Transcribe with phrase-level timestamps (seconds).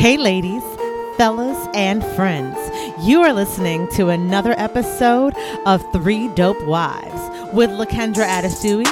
[0.00, 0.62] Hey, ladies,
[1.18, 2.56] fellas, and friends.
[3.06, 5.34] You are listening to another episode
[5.66, 8.86] of Three Dope Wives with Lakendra Adesui,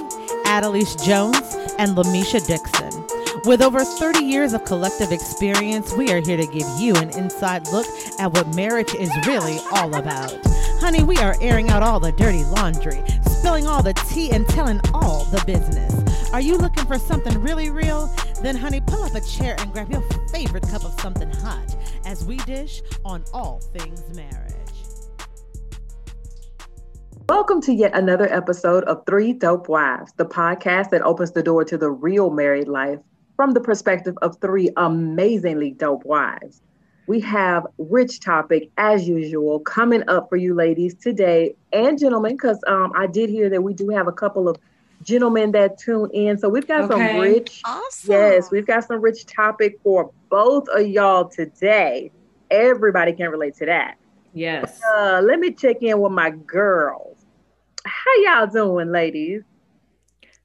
[0.45, 3.07] Adelise Jones, and Lamisha Dixon.
[3.47, 7.67] With over 30 years of collective experience, we are here to give you an inside
[7.69, 7.87] look
[8.19, 10.39] at what marriage is really all about.
[10.81, 14.79] Honey, we are airing out all the dirty laundry, spilling all the tea, and telling
[14.93, 16.31] all the business.
[16.35, 18.15] Are you looking for something really real?
[18.41, 20.03] Then, honey, pull up a chair and grab your
[20.33, 21.75] favorite cup of something hot
[22.05, 24.55] as we dish on all things marriage.
[27.29, 31.65] Welcome to yet another episode of Three Dope Wives, the podcast that opens the door
[31.65, 33.01] to the real married life
[33.35, 36.63] from the perspective of three amazingly dope wives.
[37.09, 42.61] We have rich topic as usual coming up for you ladies today and gentlemen, because
[42.69, 44.59] um, I did hear that we do have a couple of
[45.09, 46.39] gentlemen that tune in.
[46.39, 47.09] So we've got Okay.
[47.13, 48.13] some rich, Awesome.
[48.13, 52.11] yes, we've got some rich topic for both of y'all today.
[52.51, 53.97] Everybody can relate to that.
[54.35, 54.81] Yes.
[54.97, 57.17] Uh, let me check in with my girls.
[57.85, 59.43] How y'all doing, ladies?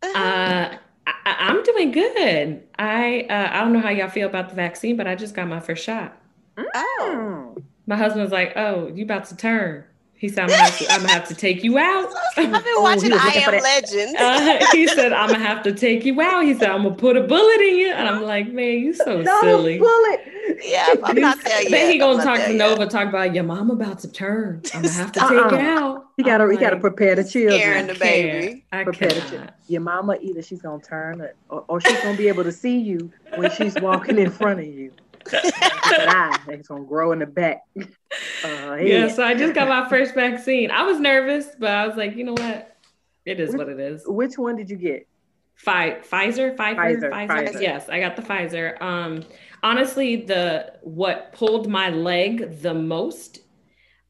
[0.02, 2.64] Uh, I, I'm doing good.
[2.80, 5.48] I uh, I don't know how y'all feel about the vaccine, but I just got
[5.48, 6.18] my first shot.
[6.58, 7.54] Oh.
[7.56, 7.62] Hmm.
[7.86, 9.84] My husband was like, "Oh, you about to turn?"
[10.24, 12.08] He said, "I'm gonna have to, I'm gonna have to take you out."
[12.38, 13.62] I've been Oh, watching he I Am.
[13.62, 14.16] Legend.
[14.18, 17.18] Uh, he said, "I'm gonna have to take you out." He said, "I'm gonna put
[17.18, 20.22] a bullet in you," and I'm like, "Man, you so No silly." bullet.
[20.64, 21.72] yeah, I'm not there yet.
[21.72, 22.58] Then he gonna not talk there to yet.
[22.70, 24.62] Nova, talk about your mom about to turn.
[24.74, 25.48] I'm gonna have to take Uh-uh.
[25.56, 26.06] it out.
[26.16, 27.60] He gotta, I'm he gotta like, prepare the children.
[27.60, 28.48] Scaring the I baby.
[28.48, 28.64] can't.
[28.72, 29.52] I prepare the children.
[29.68, 33.12] Your mama either she's gonna turn or, or she's gonna be able to see you
[33.36, 34.94] when she's walking in front of you.
[35.98, 37.62] That eye, it's gonna grow in the back.
[38.46, 39.08] Uh, Yeah, yeah.
[39.08, 40.70] so I just got my first vaccine.
[40.70, 42.76] I was nervous, but I was like, you know what?
[43.26, 44.04] It is what it is.
[44.06, 45.08] Which one did you get?
[45.66, 46.76] Pfi- Pfizer, Pfizer,
[47.10, 47.62] Pfizer, Pfizer.
[47.62, 48.80] Yes, I got the Pfizer.
[48.82, 49.24] Um,
[49.64, 53.40] honestly, the what pulled my leg the most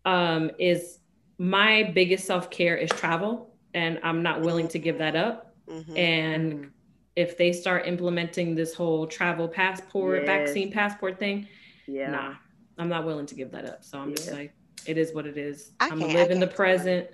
[0.04, 1.00] um, is
[1.38, 5.56] my biggest self care is travel, and I'm not willing to give that up.
[5.70, 5.98] Mhm.
[5.98, 6.72] And
[7.16, 10.28] if they start implementing this whole travel passport, Yes.
[10.28, 11.48] vaccine passport thing,
[11.88, 12.12] Yeah.
[12.12, 12.34] nah,
[12.78, 13.84] I'm not willing to give that up.
[13.84, 14.54] So I'm just like,
[14.86, 15.72] it is what it is.
[15.80, 17.08] I I'm gonna live in the can't do present.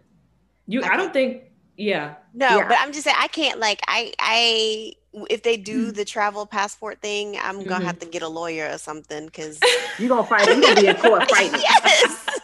[0.67, 1.43] You, I I, don't think,
[1.77, 2.67] yeah, No, Yeah.
[2.67, 4.93] but I'm just saying I can't like I I
[5.29, 5.63] if they Mm.
[5.65, 7.87] do the travel passport thing, I'm gonna Mhm.
[7.87, 9.59] have to get a lawyer or something because
[9.97, 10.47] you're gonna fight?
[10.55, 11.59] You gonna be in court fighting?
[11.83, 12.39] yes,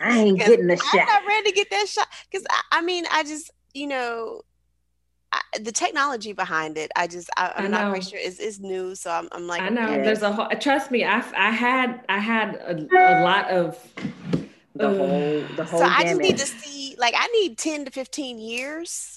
[0.00, 0.94] I ain't getting the shot.
[0.94, 4.42] I'm not ready to get that shot because I, I mean I just you know.
[5.32, 7.90] I, the technology behind it, I just I, I'm I not know.
[7.90, 8.18] quite sure.
[8.20, 9.90] It's, it's new, so I'm, I'm like I know.
[9.92, 10.02] okay.
[10.02, 10.48] There's a whole.
[10.60, 13.76] Trust me, I, I had, I had a, a lot of.
[14.74, 14.96] The Ugh.
[14.96, 18.38] whole, the whole So I just need to see, like, I need 10 to 15
[18.38, 19.16] years.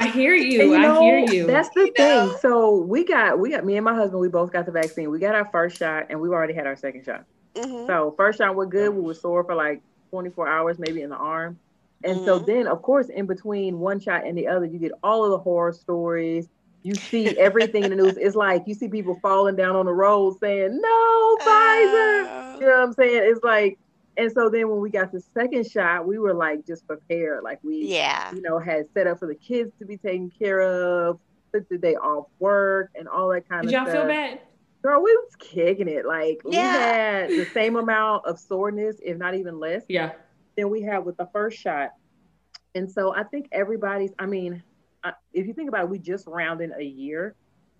[0.00, 0.72] I hear you.
[0.72, 1.46] You know, I hear you.
[1.46, 2.28] That's the You thing.
[2.28, 2.36] know?
[2.42, 4.20] So we got, we got me and my husband.
[4.20, 5.08] We both got the vaccine.
[5.10, 7.24] We got our first shot, and we've already had our second shot.
[7.56, 7.86] Mhm.
[7.86, 8.90] So first shot we're good.
[8.90, 11.60] We were sore for like 24 hours, maybe in the arm.
[12.04, 12.46] And so Mhm.
[12.46, 15.38] then, of course, in between one shot and the other, you get all of the
[15.38, 16.48] horror stories.
[16.84, 18.16] You see everything in the news.
[18.16, 22.66] It's like you see people falling down on the road saying, "No, Pfizer." Uh, You
[22.66, 23.22] know what I'm saying?
[23.24, 23.78] It's like,
[24.16, 27.42] and so then when we got the second shot, we were like just prepared.
[27.42, 28.32] Like we, yeah.
[28.34, 31.18] you know, had set up for the kids to be taken care of,
[31.52, 34.02] took the day off work, and all that kind of Did of y'all stuff.
[34.02, 34.40] feel bad?
[34.82, 36.06] Girl, we was kicking it.
[36.06, 40.12] Like we had the same amount of soreness, if not even less, Yeah.
[40.58, 41.90] Than we had with the first shot.
[42.74, 44.10] And so I think everybody's.
[44.18, 44.62] I mean,
[45.04, 47.34] uh, if you think about it, we just rounded a year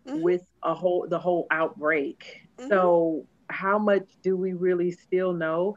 [0.06, 0.22] Mhm.
[0.22, 2.43] with a whole the whole outbreak.
[2.59, 2.69] Mhm.
[2.69, 5.77] So how much do we really still know?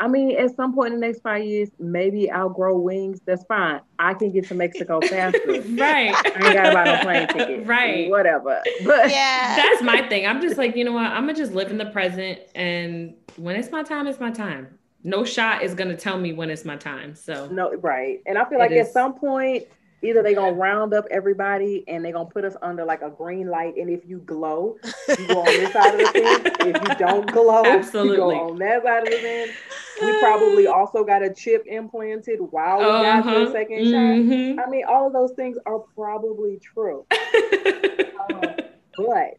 [0.00, 3.20] I mean, at some point in the next five years, maybe I'll grow wings.
[3.26, 3.80] That's fine.
[3.98, 5.40] I can get to Mexico faster.
[5.46, 6.14] Right.
[6.14, 7.66] I ain't got to buy no plane ticket.
[7.66, 8.08] Right.
[8.08, 8.62] Whatever.
[8.86, 9.56] But Yeah.
[9.56, 10.24] That's my thing.
[10.26, 11.06] I'm just like, you know what?
[11.10, 14.77] I'm gonna just live in the present, and when it's my time, it's my time.
[15.04, 17.14] No shot is gonna tell me when it's my time.
[17.14, 18.18] So No, right.
[18.26, 19.64] And I feel It like at some point,
[20.02, 23.48] either they're gonna round up everybody and they're gonna put us under like a green
[23.48, 23.76] light.
[23.76, 24.76] And if you glow,
[25.08, 26.48] you go on this side of the fence.
[26.60, 28.10] If you don't glow, Absolutely.
[28.12, 29.52] you go on that side of the fence.
[30.04, 33.52] We probably also got a chip implanted while we got the Uh-huh.
[33.52, 34.64] second shot.
[34.64, 37.04] I mean, all of those things are probably true.
[38.30, 38.54] Um,
[38.96, 39.34] but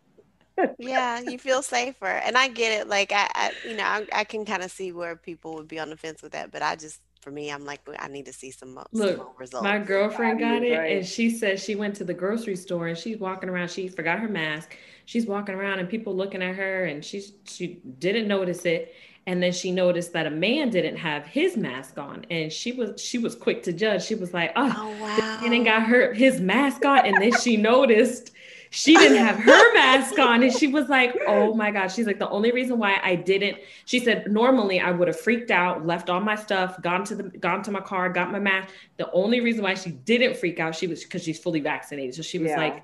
[0.77, 2.05] yeah, you feel safer.
[2.07, 2.87] And I get it.
[2.87, 5.79] Like, I, I you know, I, I can kind of see where people would be
[5.79, 6.51] on the fence with that.
[6.51, 9.17] But I just, for me, I'm like, I need to see some, mo- some Look,
[9.17, 9.63] more results.
[9.63, 10.97] My girlfriend got it, Right.
[10.97, 13.69] and she said she went to the grocery store and she's walking around.
[13.71, 14.75] She forgot her mask.
[15.05, 18.93] She's walking around, and people looking at her, and she she didn't notice it.
[19.27, 23.01] And then she noticed that a man didn't have his mask on, and she was
[23.01, 24.03] she was quick to judge.
[24.05, 25.39] She was like, "Oh, oh, this wow.
[25.41, 28.31] man ain't got her his mask on," and then she noticed
[28.71, 30.43] she didn't have her mask on.
[30.43, 31.87] And she was like, oh my God.
[31.87, 35.49] She's like, the only reason why I didn't, she said, normally I would have freaked
[35.51, 38.69] out, left all my stuff, gone to the gone to my car, got my mask.
[38.97, 42.15] The only reason why she didn't freak out, she was because she's fully vaccinated.
[42.15, 42.57] So she was Yeah.
[42.57, 42.83] like,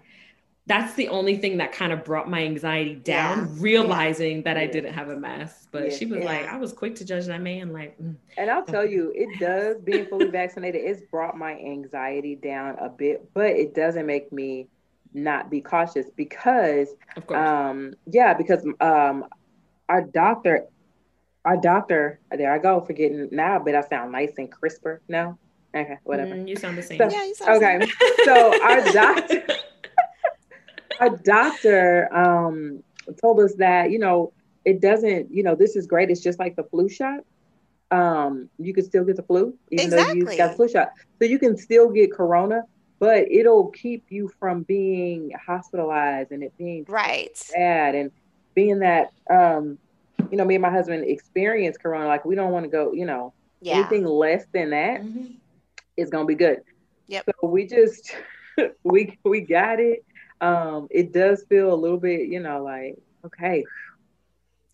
[0.68, 3.48] that's the only thing that kind of brought my anxiety down, Yeah.
[3.60, 5.68] realizing that I didn't have a mask.
[5.72, 5.90] But Yeah.
[5.98, 6.26] she was Yeah.
[6.26, 7.72] like, I was quick to judge that man.
[7.72, 10.82] Like, mm, And I'll tell you, it does being fully vaccinated.
[10.84, 14.68] It's brought my anxiety down a bit, but it doesn't make me
[15.16, 17.40] not be cautious because, of course.
[17.40, 19.26] um, yeah, because um,
[19.90, 20.66] our doctor,
[21.46, 25.38] our doctor, there I go, forgetting now, but I sound nice and crisper now.
[25.76, 26.36] Okay, whatever.
[26.36, 26.98] Mm, you sound the same.
[27.00, 27.92] So- Yeah, you sound Okay,
[28.24, 29.44] so our doctor,
[31.00, 32.84] our doctor um,
[33.22, 34.32] told us that you know
[34.64, 37.20] it doesn't you know this is great it's just like the flu shot
[37.92, 40.90] um, you can still get the flu even though you got the flu shot
[41.20, 42.64] so you can still get corona
[43.00, 47.38] but it'll keep you from being hospitalized and it being right.
[47.54, 48.12] bad and
[48.56, 49.78] being that um,
[50.32, 53.06] you know me and my husband experienced corona like we don't want to go you
[53.06, 53.80] know Yeah.
[53.80, 55.36] anything less than that Mhm.
[55.98, 56.62] is gonna be good.
[57.08, 57.26] Yep.
[57.42, 58.16] So we just
[58.84, 60.04] we we got it.
[60.42, 62.96] Um, it does feel a little bit, you know, like
[63.26, 63.64] okay.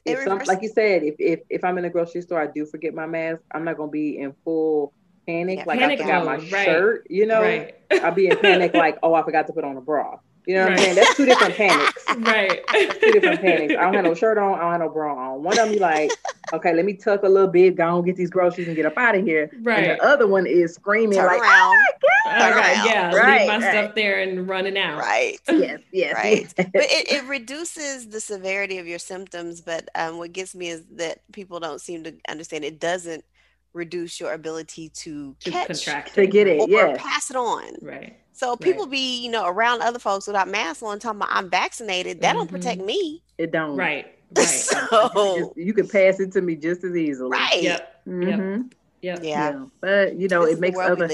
[0.05, 2.65] If some, like you said, if, if if I'm in a grocery store, I do
[2.65, 3.41] forget my mask.
[3.51, 4.93] I'm not gonna be in full
[5.31, 6.65] panic, Yeah, like panic I forgot my mode, right.
[6.65, 7.07] shirt.
[7.09, 7.75] You know, Right.
[8.03, 10.17] I'll be in panic, like oh, I forgot to put on a bra.
[10.47, 10.79] You know what Right.
[10.79, 10.95] I'm saying?
[10.95, 12.03] That's two different panics.
[12.17, 12.61] right.
[12.99, 13.73] Two different panics.
[13.77, 14.55] I don't have no shirt on.
[14.55, 15.43] I don't have no bra on.
[15.43, 16.09] One of them, you like,
[16.51, 18.97] okay, let me tuck a little bit, go and get these groceries and get up
[18.97, 19.51] out of here.
[19.61, 19.83] Right.
[19.83, 21.77] And the other one is screaming Turn like, around.
[22.25, 22.85] I got- around.
[22.87, 23.71] yeah, Right, leave my right.
[23.83, 24.97] stuff there and running out.
[24.99, 25.37] Right.
[25.47, 26.41] yes, yes, Right.
[26.41, 26.53] yes.
[26.57, 29.61] but it, it reduces the severity of your symptoms.
[29.61, 33.23] But um, what gets me is that people don't seem to understand it doesn't
[33.73, 36.97] reduce your ability to To catch contract to get it, or yes.
[37.01, 37.75] pass it on.
[37.81, 38.17] Right.
[38.33, 42.21] So people be, you know, around other folks without masks on, talking about I'm vaccinated.
[42.21, 42.51] That don't Mhm.
[42.51, 43.21] protect me.
[43.37, 43.75] It don't.
[43.77, 44.07] Right.
[44.37, 44.45] Right.
[44.47, 47.31] So, You can pass it to me just as easily.
[47.31, 47.61] right.
[47.61, 48.05] Yep.
[48.07, 48.71] Mhm.
[49.01, 49.19] Yep.
[49.23, 49.51] Yeah.
[49.51, 49.65] Yeah.
[49.81, 51.07] But you know, This it is the makes other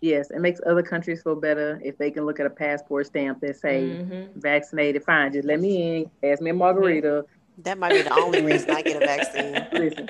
[0.00, 3.40] yes, it makes other countries feel better if they can look at a passport stamp
[3.40, 4.34] that say Mhm.
[4.36, 5.02] vaccinated.
[5.02, 6.10] Fine, just let me in.
[6.22, 7.24] Pass me a margarita.
[7.58, 10.08] That might be the only reason I get a vaccine.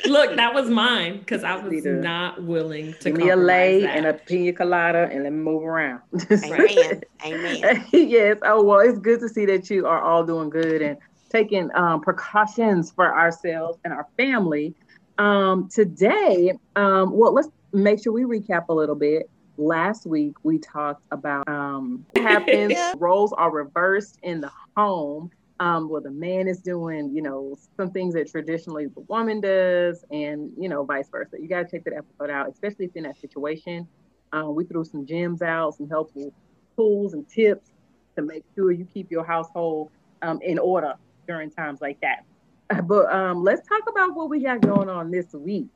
[0.10, 3.46] Look, that was mine because I was Me not willing to give me a compromise
[3.46, 3.96] lay that.
[3.96, 6.02] and a pina colada, and let me move around.
[6.30, 7.02] Amen.
[7.24, 7.84] Amen.
[7.92, 8.38] yes.
[8.42, 10.98] Oh well, it's good to see that you are all doing good and
[11.30, 14.74] taking um, precautions for ourselves and our family.
[15.18, 19.30] Um, today, um, well, let's make sure we recap a little bit.
[19.58, 22.72] Last week we talked about um, what happens.
[22.72, 22.94] Yeah.
[22.98, 25.30] Roles are reversed in the home.
[25.60, 30.02] Um, where the man is doing, you know, some things that traditionally the woman does,
[30.10, 31.36] and you know, vice versa.
[31.38, 33.86] You got to check that episode out, especially if you're in that situation.
[34.32, 36.32] Um, we threw some gems out, some helpful
[36.76, 37.70] tools and tips
[38.16, 39.90] to make sure you keep your household
[40.22, 40.94] um, in order
[41.26, 42.24] during times like that.
[42.86, 45.66] But um, let's talk about what we got going on this week.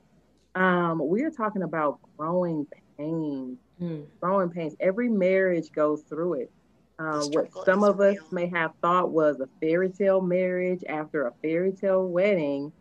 [0.54, 3.58] Um, we are talking about growing pains.
[3.82, 4.06] Mm.
[4.20, 4.74] Growing pains.
[4.78, 6.52] Every marriage goes through it.
[6.98, 11.32] Uh, what some of us may have thought was a fairy tale marriage after a
[11.42, 12.72] fairy tale wedding,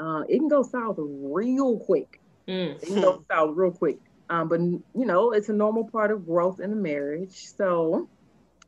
[0.00, 2.20] uh, it can go south real quick.
[2.48, 2.82] Mm.
[2.82, 3.98] It can go south real quick.
[4.30, 7.46] Um, but you know, it's a normal part of growth in a marriage.
[7.56, 8.08] So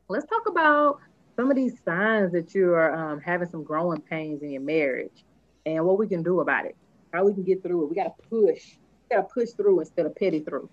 [0.08, 1.00] let's talk about
[1.36, 5.24] some of these signs that you are um, having some growing pains in your marriage
[5.66, 6.76] and what we can do about it.
[7.12, 7.88] How we can get through it.
[7.88, 8.76] We gotta push.
[9.10, 10.68] We gotta push through instead of petty through.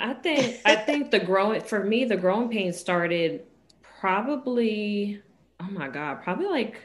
[0.00, 3.44] I think I think the growing for me the growing pains started
[4.06, 5.20] probably
[5.58, 6.78] oh my god probably like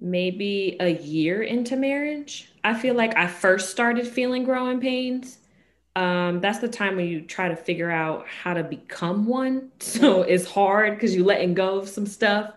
[0.00, 2.50] maybe a year into marriage.
[2.64, 5.38] I feel like I first started feeling growing pains.
[5.94, 9.70] Um, that's the time when you try to figure out how to become one.
[9.80, 12.54] So it's hard because you're letting go of some stuff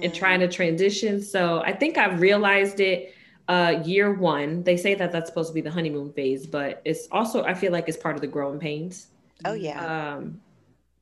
[0.00, 0.14] and Mhm.
[0.14, 1.20] trying to transition.
[1.20, 3.14] So I think I realized it
[3.48, 4.62] uh, year one.
[4.62, 7.72] They say that that's supposed to be the honeymoon phase, but it's also I feel
[7.72, 9.08] like it's part of the growing pains.
[9.44, 10.14] Oh yeah.
[10.14, 10.40] Um,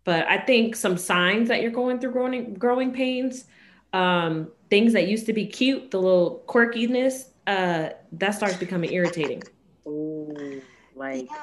[0.04, 3.45] but I think some signs that you're going through growing growing pains,
[3.92, 9.42] um, things that used to be cute, the little quirkiness, uh, that starts becoming irritating.
[9.87, 10.62] Ooh,
[10.95, 11.37] like yeah.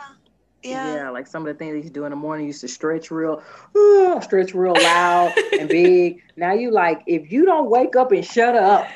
[0.63, 1.09] Yeah.
[1.09, 3.41] like some of the things that you do in the morning used to stretch real,
[3.75, 6.21] uh, stretch real loud and big.
[6.37, 8.87] Now you like if you don't wake up and shut up.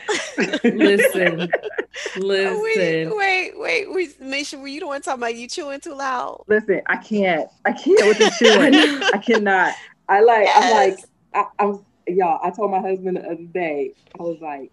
[0.63, 1.51] Listen,
[2.17, 3.17] Oh, wait, listen.
[3.17, 6.43] wait, wait, wait, Misha, were you the one talking about you chewing too loud?
[6.47, 7.49] Listen, I can't.
[7.65, 8.75] I can't with the chewing.
[9.13, 9.73] I cannot.
[10.07, 10.47] I like.
[10.53, 10.99] I'm like.
[11.33, 11.85] I, I'm.
[12.07, 12.39] Y'all.
[12.43, 13.93] I told my husband the other day.
[14.19, 14.71] I was like,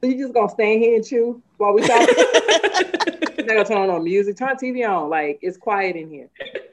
[0.00, 2.08] "So you just gonna stand here and chew while we talk?
[3.48, 4.36] You're not gonna turn on music.
[4.36, 5.08] Turn TV on.
[5.10, 6.28] Like it's quiet in here.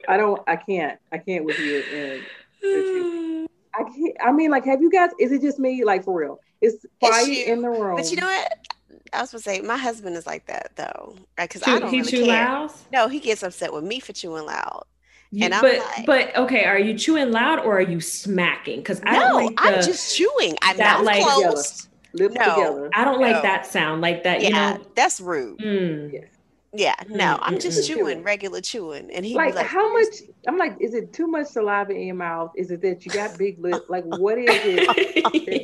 [0.08, 0.40] I don't.
[0.46, 0.98] I can't.
[1.12, 1.82] I can't with you.
[1.94, 4.16] And I can't.
[4.24, 5.10] I mean, like, have you guys?
[5.18, 5.84] Is it just me?
[5.84, 6.40] Like for real?
[6.60, 7.44] It's quiet you.
[7.46, 7.96] in the room.
[7.96, 8.58] But you know what?
[9.12, 11.48] I was gonna say my husband is like that though, right?
[11.48, 12.44] Because Chew- I don't he really chew care.
[12.48, 12.72] loud.
[12.92, 14.84] No, he gets upset with me for chewing loud.
[15.30, 18.80] You- And I'm but like- but okay, are you chewing loud or are you smacking?
[18.80, 20.56] Because I no, don't like I'm just chewing.
[20.62, 21.88] I'm that, not like- closed.
[22.14, 22.44] Lips No.
[22.54, 22.90] together.
[22.94, 24.40] I don't like that sound like that.
[24.42, 25.58] You Yeah, know, that's rude.
[25.58, 26.12] Mm.
[26.14, 26.24] Yes.
[26.76, 27.86] Yeah, no, Mm, I'm mm, just mm.
[27.86, 30.14] chewing, regular chewing, and he Like, like, how much?
[30.48, 32.52] I'm like, is it too much saliva in your mouth?
[32.56, 33.88] Is it that you got big lips?
[33.88, 34.90] Like, what is it?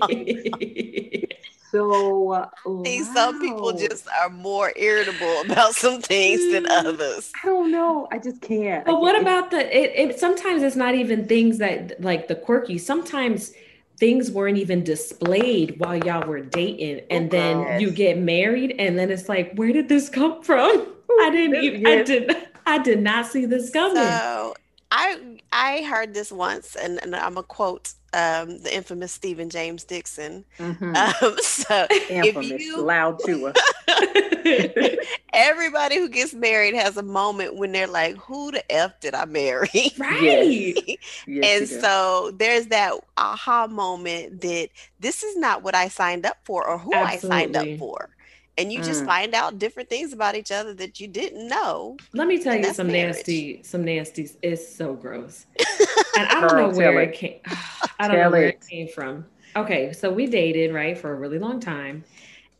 [1.70, 2.48] So uh,
[2.84, 6.86] See, some people just are more irritable about some things than Mm.
[6.86, 7.36] others.
[7.42, 8.08] I don't know.
[8.10, 8.86] I just can't.
[8.86, 12.78] But what about the it, it sometimes it's not even things that like the quirky.
[12.78, 13.52] Sometimes
[14.00, 18.98] things weren't even displayed while y'all were dating and then Oh, you get married and
[18.98, 20.88] then it's like where did this come from?
[21.20, 23.96] I didn't even I did I did not see this coming.
[23.96, 24.54] So
[24.90, 29.84] I I heard this once, and, and I'm gonna quote um, the infamous Stephen James
[29.84, 30.44] Dixon.
[30.58, 30.94] Mhm.
[30.94, 33.52] Um, so infamous if you loud chewer.
[35.32, 39.24] everybody who gets married has a moment when they're like, "Who the f did I
[39.24, 40.98] marry?" right.
[41.26, 44.68] Yes, and so there's that aha moment that
[45.00, 48.10] this is not what I signed up for or who I signed up for.
[48.58, 49.06] And you just Mm.
[49.06, 51.96] find out different things about each other that you didn't know.
[52.12, 53.16] Let me tell you some marriage.
[53.16, 54.36] nasty, some nasties.
[54.42, 55.46] It's so gross.
[56.14, 57.14] And I don't Girl, know where it it.
[57.14, 57.40] came.
[57.98, 58.54] I don't know where it.
[58.56, 59.26] it came from.
[59.56, 62.04] Okay, so we dated right for a really long time,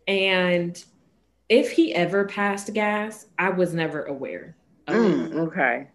[0.07, 0.83] and
[1.49, 4.57] if he ever passed gas, I was never aware.
[4.89, 5.89] Mm, okay.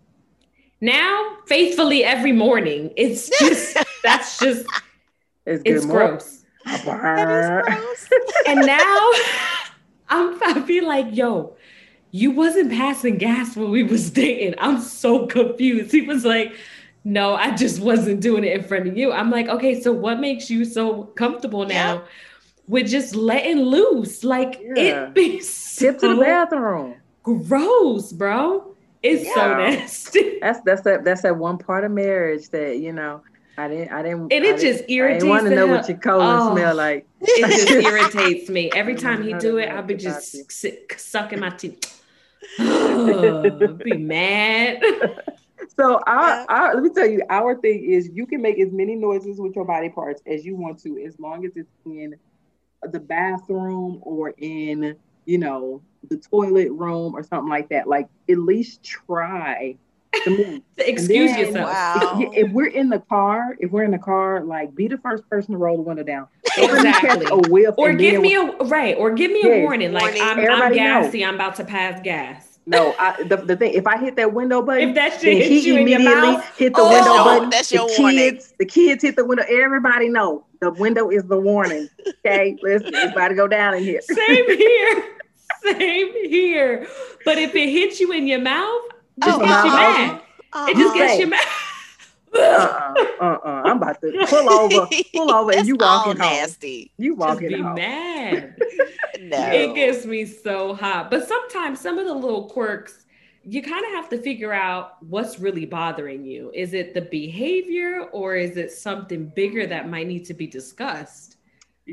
[0.82, 4.66] Now, faithfully every morning, it's just that's just
[5.46, 6.44] It's it's gross.
[7.16, 8.10] That is gross.
[8.46, 9.12] And now
[10.10, 11.56] I'm I be like, yo,
[12.12, 14.56] you wasn't passing gas when we was dating.
[14.60, 15.92] I'm so confused.
[15.98, 16.54] He was like,
[17.04, 19.12] no, I just wasn't doing it in front of you.
[19.12, 22.04] I'm like, okay, so what makes you so comfortable now
[22.68, 24.24] with just letting loose?
[24.24, 25.08] Like Yeah.
[25.08, 25.42] it be
[25.78, 26.96] Tip to the bathroom.
[27.24, 28.74] gross, bro.
[29.04, 30.40] It's so nasty.
[30.42, 33.22] That's that's that that's that one part of marriage that you know
[33.60, 35.30] I didn't I didn't And it didn't- just irritates me.
[35.30, 36.54] I want to know hell- what your colon Oh.
[36.54, 37.08] smell like.
[37.22, 37.72] It just
[38.16, 38.70] irritates me.
[38.76, 40.44] Every time he do it, I'll be just you.
[40.50, 42.02] sit, sucking my teeth.
[42.60, 44.82] Ugh, be mad.
[45.76, 46.46] So our, Yeah.
[46.50, 49.56] our let me tell you, our thing is you can make as many noises with
[49.56, 52.16] your body parts as you want to, as long as it's in
[52.92, 54.96] the bathroom or in,
[55.26, 57.88] you know, the toilet room or something like that.
[57.88, 59.78] Like at least try to move.
[60.78, 61.72] Excuse then- yourself.
[61.72, 62.20] Wow.
[62.22, 65.28] If, if we're in the car, if we're in the car, like be the first
[65.30, 66.28] person to roll the window down.
[66.62, 67.26] Or catch Exactly.
[67.30, 69.64] a whiff Or give me a right, or give me a Yes.
[69.64, 69.92] warning.
[69.94, 70.22] Like Warning.
[70.22, 71.28] I'm, I'm Everybody know.
[71.28, 72.60] I'm about to pass gas.
[72.66, 72.96] no.
[73.00, 75.50] I, the, the thing, if I hit that window button, If that then shit hits
[75.50, 77.50] he you in your immediately mouth, hit the Oh, window that's your- button.
[77.50, 78.42] that's the your kids, warning.
[78.60, 79.44] The kids hit the window.
[79.50, 81.88] Everybody know the window is the warning.
[82.26, 84.02] Okay, listen, it's about to go down in here.
[84.02, 85.04] same here.
[85.64, 86.88] Same here.
[87.26, 88.82] But if it hits you in your mouth,
[89.24, 89.76] just Oh, gets you uh-uh.
[89.76, 90.22] mad.
[90.70, 90.98] It just Uh-uh.
[90.98, 91.46] gets you mad.
[92.34, 93.62] Uh-uh, uh-uh.
[93.66, 96.32] I'm about to pull over, pull over, and you all walking home.
[96.34, 96.92] nasty.
[96.98, 97.76] You just walking be home.
[97.76, 98.56] mad.
[99.20, 99.50] No.
[99.52, 101.10] It gets me so hot.
[101.10, 103.08] But sometimes some of the little quirks,
[103.44, 106.52] you kind of have to figure out what's really bothering you.
[106.54, 111.38] Is it the behavior or is it something bigger that might need to be discussed?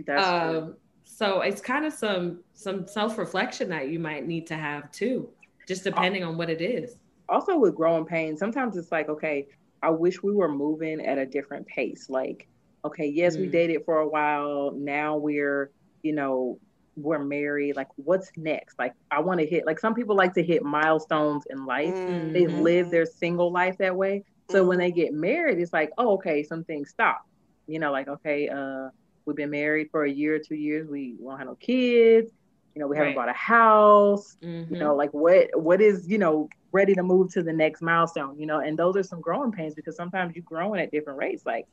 [0.07, 0.23] That's.
[0.27, 5.31] Um, so it's kind of some some self-reflection that you might need to have too,
[5.67, 6.97] just depending on what it is.
[7.29, 9.47] Also with growing pains, sometimes it's like, okay,
[9.83, 12.07] I wish we were moving at a different pace.
[12.09, 12.47] Like,
[12.85, 13.51] okay, yes, we Mm.
[13.51, 14.73] dated for a while.
[14.77, 15.71] Now we're,
[16.03, 16.59] you know,
[16.97, 17.77] we're married.
[17.77, 18.79] Like, what's next?
[18.79, 21.97] Like, I want to hit, like, some people like to hit milestones in life.
[22.35, 22.49] They Mhm.
[22.49, 24.23] live their single life that way.
[24.47, 24.81] So when Mhm.
[24.81, 27.21] they get married, it's like, oh, okay, some things stop.
[27.67, 28.89] You know, like, okay, uh,
[29.27, 30.89] we've been married for a year or two years.
[30.89, 32.31] We won't have no kids.
[32.75, 33.15] You know, we haven't Right.
[33.15, 34.67] bought a house Mhm.
[34.69, 38.35] you know like what what is you know ready to move to the next milestone
[38.39, 41.45] you know and those are some growing pains because sometimes you're growing at different rates
[41.47, 41.67] like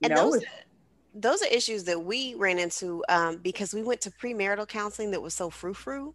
[0.00, 0.44] you And know those-
[1.14, 5.20] Those are issues that we ran into um, because we went to premarital counseling that
[5.20, 6.14] was so frou frou.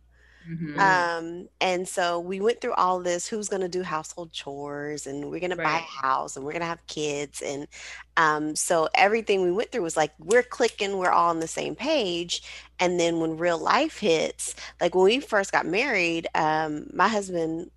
[0.50, 0.78] Mhm.
[0.80, 5.30] Um, and so we went through all this who's going to do household chores and
[5.30, 7.44] we're going to buy a house and we're going to have kids.
[7.44, 7.68] And
[8.16, 11.76] um, so everything we went through was like, we're clicking, we're all on the same
[11.76, 12.42] page.
[12.80, 17.70] And then when real life hits, like when we first got married, um, my husband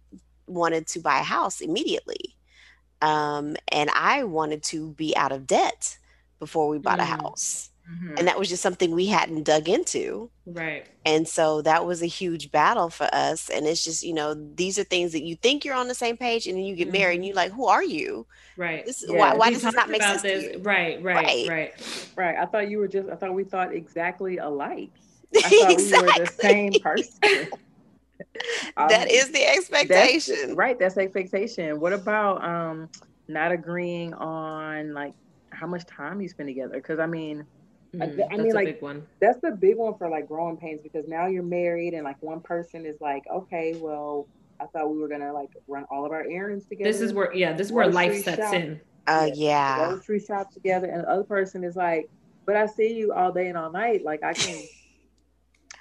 [0.51, 2.37] wanted to buy a house immediately.
[3.03, 5.97] Um, and I wanted to be out of debt
[6.39, 7.21] before we bought a Mm.
[7.23, 7.67] house.
[7.91, 8.19] Mhm.
[8.21, 10.87] and that was just something we hadn't dug into Right.
[11.05, 14.79] and so that was a huge battle for us and it's just you know these
[14.79, 17.17] are things that you think you're on the same page and then you get married
[17.17, 18.87] and you're like who are you Right.
[18.87, 19.17] this Yeah.
[19.19, 21.49] why, why We does this not make about sense to you Right, right, Right.
[21.49, 21.73] right.
[22.17, 22.37] Right.
[22.37, 23.09] I thought you were just.
[23.09, 24.91] I thought we thought exactly alike.
[25.45, 27.49] I thought we were the same person.
[28.77, 30.79] that Um, is the that's- expectation right.
[30.79, 31.81] That's expectation.
[31.81, 32.89] What about um
[33.29, 35.15] not agreeing on like
[35.51, 36.75] how much time you spend together?
[36.75, 37.45] Because I mean,
[37.95, 39.07] I- Mm, I that's mean, like- big one.
[39.21, 42.41] that's the big one for like growing pains because now you're married and like one
[42.41, 44.27] person is like, okay, well,
[44.61, 46.91] I thought we were gonna like run all of our errands together.
[46.91, 48.55] This is where yeah, this is where Grocery life sets shop.
[48.55, 48.81] in.
[49.07, 49.79] uh Yeah.
[49.79, 52.09] yeah grocery shop together, and the other person is like,
[52.47, 54.05] but I see you all day and all night.
[54.05, 54.63] Like I can,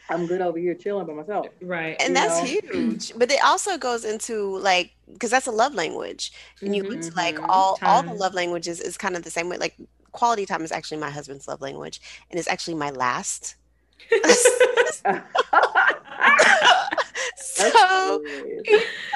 [0.09, 1.47] I'm good over here chilling by myself.
[1.61, 1.95] Right.
[1.99, 2.59] and you that's know?
[2.71, 7.01] huge but it also goes into like because that's a love language and you Mhm.
[7.01, 9.75] to like all all the love languages is kind of the same way like
[10.11, 13.55] quality time is actually my husband's love language and it's actually my last
[17.35, 18.21] so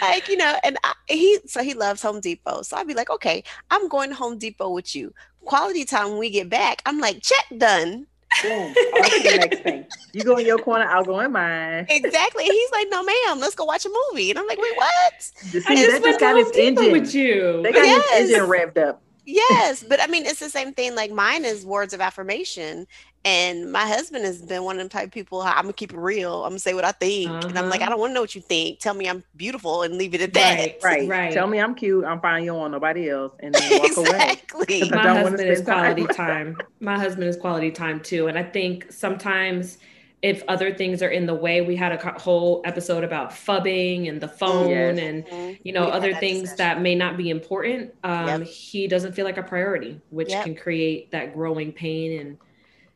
[0.01, 3.09] like you know and I, he so he loves home depot so i'd be like
[3.09, 5.13] okay i'm going to home depot with you
[5.45, 8.07] quality time when we get back i'm like check done
[8.41, 8.51] Boom.
[8.51, 9.85] On to the next thing.
[10.13, 11.85] You go in your corner, I'll go in mine.
[11.89, 15.13] exactly he's like no ma'am let's go watch a movie and i'm like wait what
[15.19, 16.91] See, I that just went got his Depot engine.
[16.91, 17.61] with you.
[17.63, 18.19] They got Yes.
[18.19, 19.01] his engine revved up.
[19.25, 22.85] yes but i mean it's the same thing like mine is words of affirmation
[23.25, 25.97] and my husband has been one of them type of people i'm gonna keep it
[25.97, 27.87] real i'm gonna say what i think and i'm like Uh-huh.
[27.87, 30.21] i don't want to know what you think tell me i'm beautiful and leave it
[30.21, 31.07] at that Right, Right.
[31.09, 31.33] Right.
[31.33, 32.03] Tell me I'm cute.
[32.05, 32.43] I'm fine.
[32.43, 34.09] You don't want nobody else, and then walk away.
[34.09, 35.93] exactly I my don't husband is spend time.
[35.95, 36.57] quality time.
[36.79, 38.27] My husband is quality time too.
[38.27, 39.77] And I think sometimes
[40.21, 44.21] if other things are in the way, we had a whole episode about phubbing and
[44.21, 44.99] the phone Yes.
[44.99, 45.59] and Mhm.
[45.63, 46.57] you know We other that things discussion.
[46.57, 47.93] that may not be important.
[48.03, 48.43] Um, Yep.
[48.47, 50.43] He doesn't feel like a priority, which Yep.
[50.45, 52.19] can create that growing pain.
[52.19, 52.37] And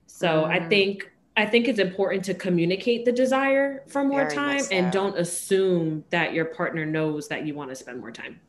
[0.07, 0.69] so I Mm.
[0.69, 4.91] think I think it's important to communicate the desire for more Very time much and
[4.91, 8.39] don't assume that your partner knows that you want to spend more time.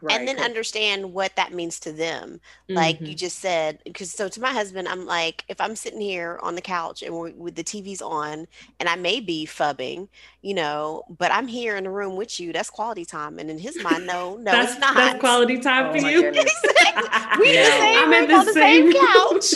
[0.00, 0.16] Right.
[0.16, 3.08] and then 'cause- understand what that means to them like Mhm.
[3.08, 6.54] you just said because so to my husband i'm like if i'm sitting here on
[6.54, 8.46] the couch and we're, with the tv's on
[8.78, 10.06] and i may be phubbing
[10.40, 13.58] you know but i'm here in the room with you that's quality time and in
[13.58, 16.22] his mind no no that's it's not that's quality time Oh for you.
[16.22, 16.54] goodness.
[17.40, 19.54] we in the same I'm in the the same, same couch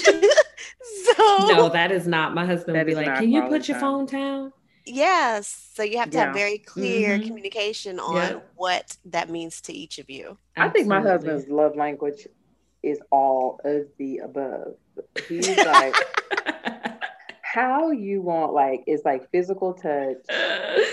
[1.17, 2.35] so no, that is not.
[2.35, 3.81] My husband would be like, "Can you put your time.
[3.81, 4.53] phone down?"
[4.85, 6.25] yes so you have to Yeah.
[6.25, 7.27] have very clear Mhm.
[7.29, 8.41] communication on Yeah.
[8.57, 12.27] what that means to each of you I think my husband's love language
[12.83, 14.75] is all of the above.
[15.29, 15.95] He's like,
[17.43, 20.17] how you want like it's like physical touch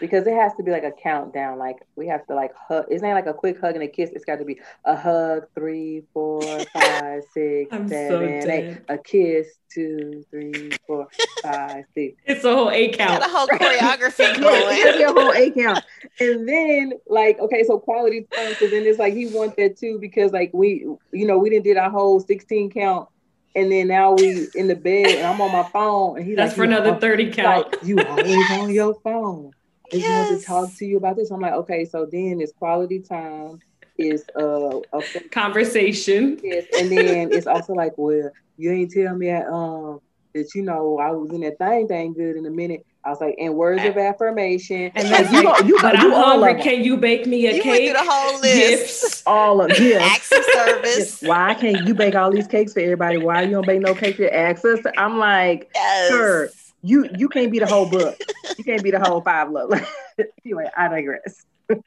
[0.00, 1.58] because it has to be like a countdown.
[1.58, 2.86] Like we have to like hug.
[2.90, 4.10] It's not like a quick hug and a kiss.
[4.10, 8.78] It's got to be a hug, three, four, five, six, so eight.
[8.88, 11.08] A kiss, two, three, four,
[11.42, 12.16] five, six.
[12.26, 13.24] It's a whole eight got count.
[13.32, 15.84] a whole choreography Yeah, it has going your whole eight count.
[16.20, 18.54] And then like, okay, so quality time.
[18.54, 21.64] So then it's like he wants that too because like we, you know, we didn't
[21.64, 23.08] did our whole sixteen count,
[23.54, 26.48] and then now we in the bed and I'm on my phone and he's like,
[26.48, 27.72] That's like, for another thirty count.
[27.72, 29.52] Like you always on your phone.
[29.92, 31.30] I just want to talk to you about this.
[31.30, 33.60] I'm like, okay, so then it's quality time.
[33.96, 36.40] Is uh a Conversation.
[36.42, 40.00] Yes, and then it's also like, well, you ain't tell me that, um
[40.34, 42.84] that you know I was in that thing thing good in a minute.
[43.04, 45.98] I was like, and words of affirmation, And Like, then you, like, go- you, but
[45.98, 46.54] you I'm hungry.
[46.54, 46.60] of.
[46.60, 47.90] Can you bake me a you went cake?
[47.94, 49.22] through the whole list Gifts.
[49.26, 50.02] all of yes.
[50.10, 53.18] acts of service Why can't you bake all these cakes for everybody?
[53.18, 54.78] Why you don't bake no cake for access?
[54.96, 56.48] I'm like, yes Sure.
[56.84, 58.16] You you can't be the whole book.
[58.58, 59.72] You can't be the whole five love.
[60.44, 61.44] anyway, I digress.
[61.70, 61.78] so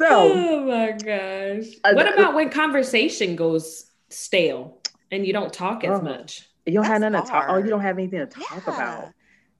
[0.00, 1.66] oh my gosh.
[1.84, 4.78] Uh, what about when conversation goes stale
[5.10, 6.02] and you don't talk as Oh.
[6.02, 6.48] much?
[6.64, 7.46] you don't have That's nothing to talk.
[7.48, 8.74] Oh, you don't have anything to talk Yeah.
[8.74, 9.08] about.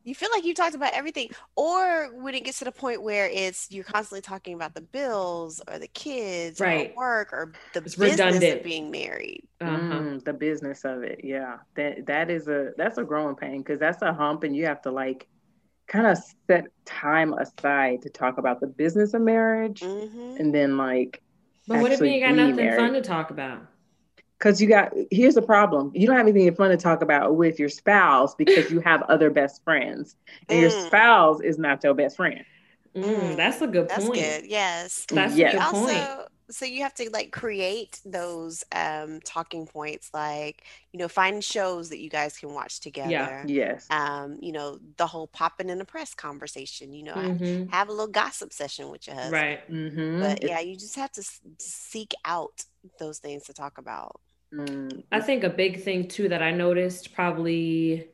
[0.04, 1.30] You feel like you talked about everything.
[1.56, 5.60] Or when it gets to the point where it's you're constantly talking about the bills
[5.68, 6.90] or the kids Right.
[6.90, 8.58] or work or the It's business redundant.
[8.58, 9.44] of being married.
[9.60, 9.70] Uh-huh.
[9.70, 11.58] Mm, the business of it, yeah.
[11.76, 14.82] That that is a that's a growing pain because that's a hump, and you have
[14.82, 15.28] to like
[15.86, 20.76] kind of set time aside to talk about the business of marriage, hmm and then
[20.76, 21.22] like
[21.68, 22.76] But what if you got nothing married.
[22.76, 23.66] fun to talk about?
[24.42, 27.59] Because you got here's the problem you don't have anything fun to talk about with
[27.61, 30.16] your spouse because you have other best friends
[30.48, 30.87] and your Mm.
[30.87, 32.44] spouse is not your best friend
[32.96, 34.20] Mm, Mm, that's a good That's point.
[34.20, 34.46] good.
[34.46, 35.07] Yes.
[35.11, 35.55] That's Yes.
[35.55, 36.31] a good also point.
[36.50, 41.88] so you have to like create those um talking points like you know find shows
[41.90, 45.78] that you guys can watch together yeah, yes um you know the whole popping in
[45.78, 47.70] the press conversation you know Mhm.
[47.70, 49.70] have a little gossip session with your husband Right.
[49.70, 50.20] mm-hmm.
[50.20, 52.64] but yeah you just have to s- seek out
[52.98, 54.20] those things to talk about
[54.52, 55.02] Mm.
[55.10, 58.08] I think a big thing too that I noticed probably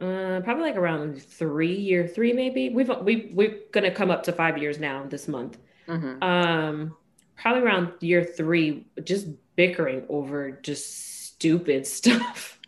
[0.00, 4.32] uh, probably like around three year three maybe we've we we're gonna come up to
[4.32, 5.56] five years now this month
[5.88, 6.22] mm-hmm.
[6.22, 6.94] um
[7.36, 9.26] probably around year three just
[9.56, 12.60] bickering over just stupid stuff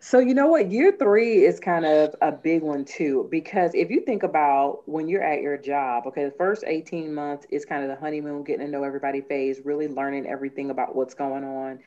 [0.00, 3.88] so you know what year three is kind of a big one too because if
[3.88, 7.84] you think about when you're at your job okay the first 18 months is kind
[7.84, 11.78] of the honeymoon getting to know everybody phase really learning everything about what's going on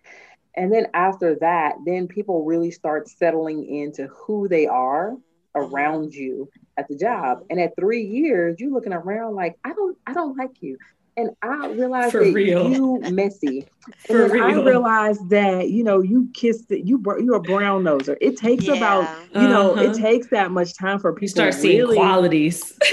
[0.56, 5.16] and then after that, then people really start settling into who they are
[5.56, 7.44] around you at the job.
[7.50, 10.78] And at three years, you're looking around like, I don't, I don't like you.
[11.18, 12.70] And I realized For that real.
[12.70, 13.66] you messy.
[14.08, 14.44] For and real.
[14.44, 16.86] I realized that you know you kissed it.
[16.86, 18.18] You you're a brown noser.
[18.20, 18.74] It takes yeah.
[18.74, 19.92] about you know uh-huh.
[19.92, 22.78] it takes that much time for people to start seeing really, qualities.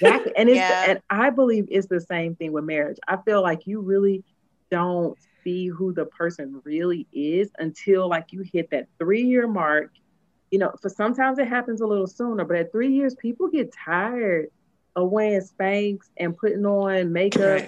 [0.00, 0.84] Exactly, and it's yeah.
[0.90, 2.98] and I believe it's the same thing with marriage.
[3.08, 4.22] I feel like you really
[4.70, 9.92] don't see who the person really is until like you hit that three year mark.
[10.50, 13.72] You know, for sometimes it happens a little sooner, but at three years, people get
[13.72, 14.48] tired
[14.96, 17.62] of wearing Spanx and putting on makeup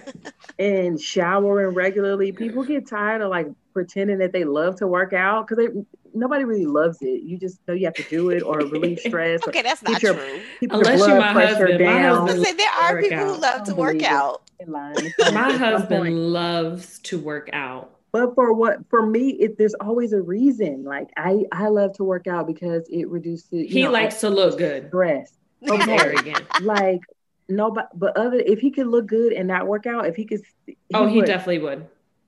[0.59, 2.33] and showering regularly.
[2.33, 5.81] People get tired of like pretending that they love to work out because they
[6.15, 7.23] nobody really loves it.
[7.25, 9.41] You just know you have to do it or relieve stress.
[9.49, 10.41] okay, that's not your, true.
[10.61, 11.79] Keep Unless your blood my pressure husband.
[11.79, 12.25] down.
[12.25, 13.27] My husband there are people out.
[13.27, 14.43] who love to work out.
[14.67, 20.21] my husband loves to work out but for what for me it, there's always a
[20.23, 24.31] reason like i i love to work out because it reduces he know, likes to
[24.31, 25.35] look good stress
[25.69, 27.03] okay again like
[27.51, 30.25] no but but other if he could look good and not work out if he
[30.25, 31.27] could he oh he would.
[31.27, 31.87] definitely would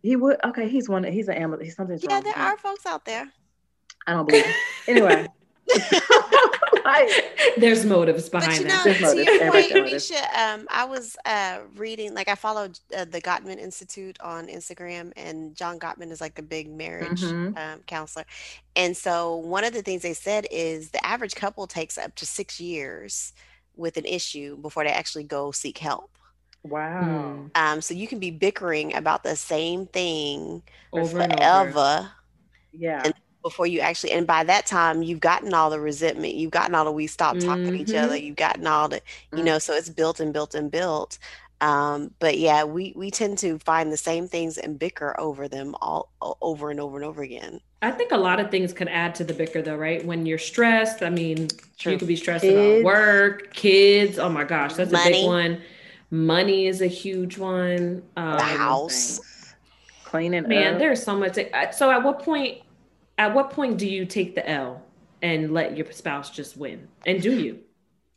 [0.08, 3.04] he would okay he's one he's an amateur he's something yeah there are folks out
[3.04, 3.30] there
[4.06, 4.54] i don't believe it.
[4.88, 5.26] anyway
[7.58, 9.12] there's motives behind but you know.
[9.12, 13.58] To your point, Misha, um, I was uh, reading, like I followed uh, the Gottman
[13.58, 17.58] Institute on Instagram, and John Gottman is like a big marriage mm-hmm.
[17.58, 18.24] um, counselor.
[18.76, 22.24] And so one of the things they said is the average couple takes up to
[22.24, 23.34] six years
[23.76, 26.17] with an issue before they actually go seek help.
[26.64, 27.50] Wow.
[27.54, 31.68] Um, so you can be bickering about the same thing over forever.
[31.68, 32.10] Over.
[32.72, 33.02] Yeah.
[33.04, 36.74] And before you actually and by that time you've gotten all the resentment you've gotten
[36.74, 37.76] all the we stop talking mm-hmm.
[37.76, 38.26] to each other mm-hmm.
[38.26, 39.46] you've gotten all the you mm-hmm.
[39.46, 41.18] know so it's built and built and built
[41.60, 45.74] um, but yeah we we tend to find the same things and bicker over them
[45.80, 46.10] all
[46.42, 49.24] over and over and over again i think a lot of things can add to
[49.24, 51.92] the bicker though right when you're stressed i mean True.
[51.92, 52.80] you could be stressed kids.
[52.80, 55.08] about work kids oh my gosh that's money.
[55.08, 55.60] a big one
[56.10, 59.20] money is a huge one um, the house
[60.04, 60.78] cleaning man up.
[60.78, 61.38] there's so much
[61.72, 62.62] so at what point
[63.18, 64.82] at what point do you take the L
[65.22, 66.88] and let your spouse just win?
[67.06, 67.58] And do you?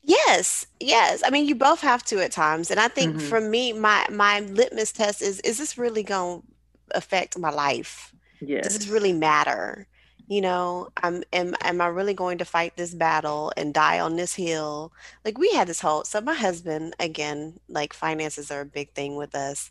[0.03, 1.21] Yes, yes.
[1.25, 3.27] I mean, you both have to at times, and I think mm-hmm.
[3.27, 8.13] for me, my my litmus test is: is this really going to affect my life?
[8.39, 8.63] Yes.
[8.63, 9.87] Does this really matter?
[10.31, 14.15] You know, i'm am am I really going to fight this battle and die on
[14.15, 14.93] this hill?
[15.25, 16.05] Like we had this whole.
[16.05, 19.69] So my husband, again, like finances are a big thing with us.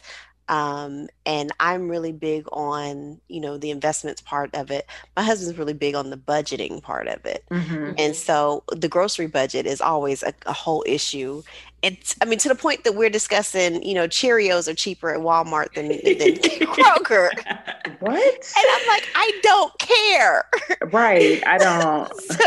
[0.50, 4.84] Um, and I'm really big on, you know, the investments part of it.
[5.16, 7.42] My husband's really big on the budgeting part of it.
[7.50, 7.92] Mm-hmm.
[7.96, 11.42] And so the grocery budget is always a, a whole issue
[11.82, 15.20] it's i mean to the point that we're discussing you know cheerios are cheaper at
[15.20, 15.96] walmart than, than
[16.74, 17.30] kroger.
[18.00, 18.14] What?
[18.14, 20.44] And i'm like i don't care.
[20.92, 22.14] Right i don't.
[22.20, 22.44] so,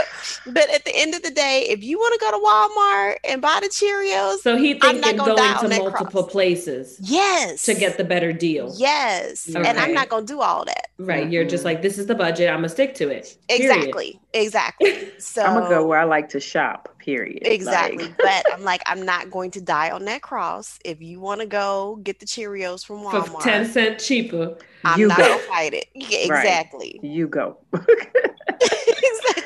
[0.48, 3.42] but at the end of the day if you want to go to walmart and
[3.42, 6.32] buy the cheerios so he thinks going to multiple cross.
[6.32, 7.64] places yes.
[7.64, 8.74] to get the better deal.
[8.78, 9.50] Yes.
[9.50, 9.68] Okay.
[9.68, 10.88] and i'm not going to do all that.
[11.00, 11.32] Right mm-hmm.
[11.32, 15.12] you're just like this is the budget i'm gonna stick to it exactly exactly.
[15.20, 18.18] So i'm gonna go where i like to shop period exactly like.
[18.18, 20.80] but i'm like i'm not going to die on that cross.
[20.86, 25.00] If you want to go get the Cheerios from Walmart, for ten cent cheaper, I'm
[25.00, 25.28] you not go.
[25.28, 25.88] gonna fight it.
[25.96, 27.00] Yeah, exactly.
[27.02, 27.12] Right.
[27.12, 27.58] You go.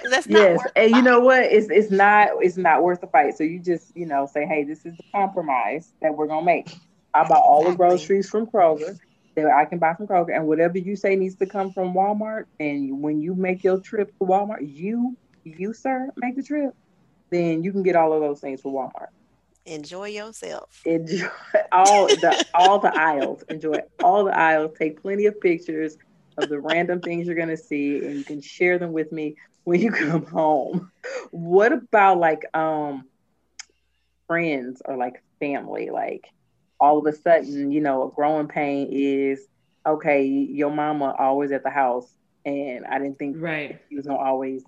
[0.10, 1.44] That's yes, and you know what?
[1.44, 3.38] It's it's not it's not worth the fight.
[3.38, 6.74] So you just you know say, hey, this is the compromise that we're gonna make.
[7.14, 7.72] I bought all exactly.
[7.72, 8.98] the groceries from Kroger
[9.36, 12.46] that I can buy from Kroger, and whatever you say needs to come from Walmart.
[12.60, 16.74] And when you make your trip to Walmart, you you sir make the trip,
[17.30, 19.08] then you can get all of those things from Walmart.
[19.66, 20.82] Enjoy yourself.
[20.86, 21.28] Enjoy
[21.72, 23.44] all the all the aisles.
[23.50, 24.72] Enjoy all the aisles.
[24.78, 25.98] Take plenty of pictures
[26.38, 29.36] of the random things you're gonna see, and you can share them with me
[29.66, 30.92] when you come home.
[31.32, 33.04] What about like um
[34.28, 35.90] friends or like family?
[35.90, 36.26] Like
[36.80, 39.46] all of a sudden, you know, a growing pain is
[39.86, 40.24] okay.
[40.26, 42.10] Your mama always at the house,
[42.46, 44.64] and I didn't think right she was gonna always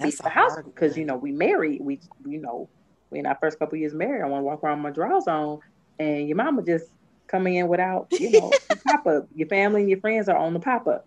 [0.00, 1.80] be the house because you know we married.
[1.82, 2.68] We you know
[3.12, 5.60] in our first couple years married, I want to walk around my drawers on,
[5.98, 6.86] and your mama just
[7.32, 8.52] coming in without, you know,
[8.86, 9.26] pop up.
[9.34, 11.06] Your family and your friends are on the pop up.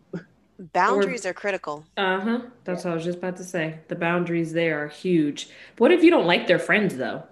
[0.73, 1.85] Boundaries or, are critical.
[1.97, 2.41] Uh huh.
[2.63, 2.89] That's yeah.
[2.89, 3.79] what I was just about to say.
[3.87, 5.49] The boundaries there are huge.
[5.77, 7.23] What if you don't like their friends though?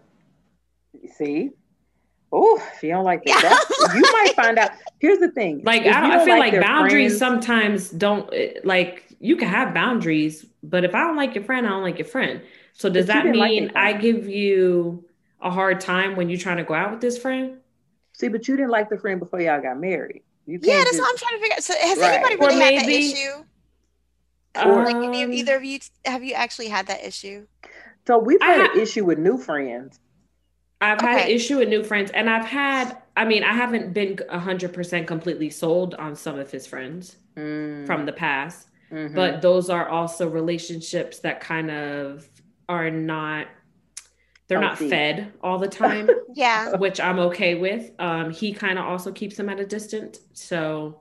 [1.02, 1.52] You See,
[2.32, 4.72] oh, if you don't like that, you might find out.
[5.00, 5.62] Here's the thing.
[5.64, 9.48] Like I, don't, I feel like, like boundaries friends, sometimes don't eh, like you can
[9.48, 12.42] have boundaries, but if I don't like your friend, I don't like your friend.
[12.74, 15.06] So does that mean like I give you
[15.42, 17.60] a hard time when you're trying to go out with this friend?
[18.12, 20.24] See, but you didn't like the friend before y'all got married.
[20.46, 21.64] You yeah, that's just, what I'm trying to figure out.
[21.64, 22.14] So has right.
[22.16, 23.44] anybody really maybe, had that issue?
[24.70, 27.48] Or, like, um, either of you have you actually had that issue?
[28.06, 30.02] So we've had I, an issue with new friends.
[30.82, 31.08] I've okay.
[31.08, 32.98] had an issue with new friends, and I've had.
[33.16, 37.86] I mean, I haven't been hundred percent completely sold on some of his friends mm.
[37.88, 39.16] from the past, mm-hmm.
[39.16, 42.28] but those are also relationships that kind of
[42.70, 43.48] are not
[44.48, 46.10] they're not fed all the time.
[46.36, 46.76] yeah.
[46.76, 47.92] Which I'm okay with.
[47.98, 50.20] Um, he kind of also keeps them at a distance.
[50.34, 51.00] So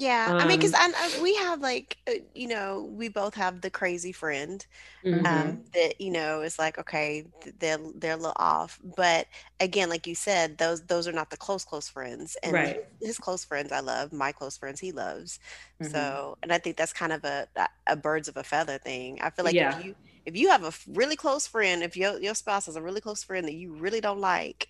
[0.00, 0.74] yeah, um, I mean, because
[1.20, 4.64] we have like, uh, you know, we both have the crazy friend
[5.04, 5.26] mm-hmm.
[5.26, 7.26] um, that you know is like, okay,
[7.58, 9.26] they're they're a little off, but
[9.60, 12.86] again, like you said, those those are not the close close friends, and right.
[13.02, 15.38] his close friends I love, my close friends he loves.
[15.82, 15.92] Mm-hmm.
[15.92, 17.46] So, and I think that's kind of a
[17.86, 19.20] a birds of a feather thing.
[19.20, 19.78] I feel like yeah.
[19.78, 22.82] if you if you have a really close friend, if your your spouse has a
[22.82, 24.68] really close friend that you really don't like,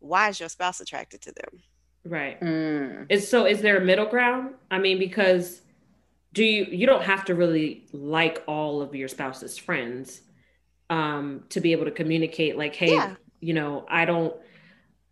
[0.00, 1.62] why is your spouse attracted to them?
[2.04, 2.40] Right.
[2.40, 3.06] Mm.
[3.08, 4.54] Is so is there a middle ground?
[4.70, 5.60] I mean, because
[6.32, 10.22] do you you don't have to really like all of your spouse's friends
[10.90, 13.14] um to be able to communicate like, hey, yeah.
[13.40, 14.34] you know, I don't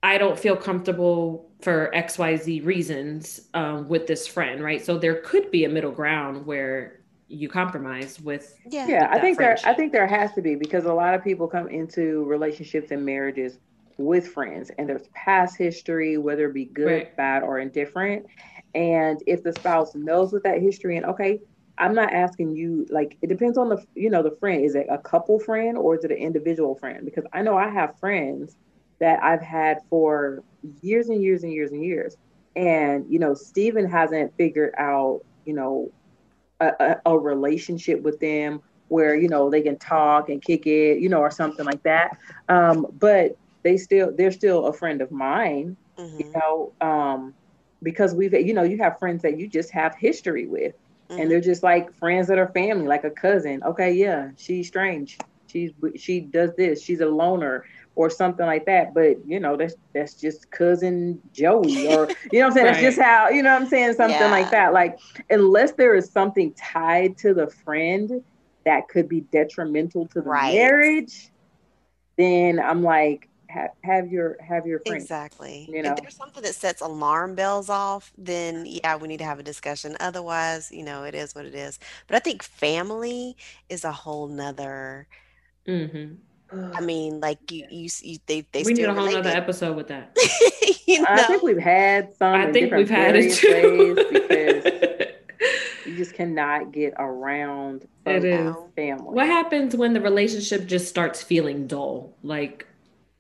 [0.03, 4.85] I don't feel comfortable for XYZ reasons um, with this friend, right?
[4.85, 9.37] So there could be a middle ground where you compromise with yeah, yeah i think
[9.37, 9.65] friendship.
[9.65, 12.93] there i think there has to be because a lot of people come into relationships
[12.93, 13.59] and marriages
[13.99, 17.17] with friends and there's past history, whether it be good, right.
[17.17, 18.27] bad, or indifferent.
[18.75, 21.41] And if the spouse knows with that history and okay,
[21.79, 24.65] I'm not asking you like it depends on the you know the friend.
[24.65, 27.05] Is it a couple friend or is it an individual friend?
[27.05, 28.57] Because I know I have friends
[28.99, 30.43] that I've had for
[30.81, 32.17] years and years and years and years.
[32.55, 35.93] And you know, Stephen hasn't figured out, you know,
[36.61, 41.01] a, a, a relationship with them where, you know, they can talk and kick it,
[41.01, 42.17] you know, or something like that.
[42.49, 46.19] Um, but they still they're still a friend of mine mm-hmm.
[46.21, 47.35] you know um
[47.83, 50.75] because we've you know you have friends that you just have history with
[51.09, 51.21] mm-hmm.
[51.21, 55.19] and they're just like friends that are family like a cousin okay yeah she's strange
[55.49, 57.65] she's she does this she's a loner
[57.97, 62.47] or something like that but you know that's that's just cousin joey or you know
[62.47, 62.73] i'm saying right.
[62.73, 64.31] that's just how you know i'm saying something yeah.
[64.31, 65.01] like that like
[65.31, 68.23] unless there is something tied to the friend
[68.65, 70.55] that could be detrimental to the right.
[70.55, 71.31] marriage
[72.17, 75.05] then i'm like have, have your have your friends.
[75.05, 75.69] Exactly.
[75.71, 79.25] You know, if there's something that sets alarm bells off, then yeah, we need to
[79.25, 79.97] have a discussion.
[80.01, 81.79] Otherwise, you know, it is what it is.
[82.07, 83.37] But I think family
[83.69, 85.07] is a whole nother.
[85.67, 86.15] Mm-hmm.
[86.53, 88.63] I mean, like you, you, you they, they.
[88.63, 90.17] We need a whole other episode with that.
[90.87, 91.07] you know?
[91.09, 92.35] I think we've had some.
[92.35, 93.95] I think we've had it too.
[94.13, 94.65] because
[95.87, 98.55] you just cannot get around it is.
[98.77, 99.15] family.
[99.15, 102.15] What happens when the relationship just starts feeling dull?
[102.23, 102.67] Like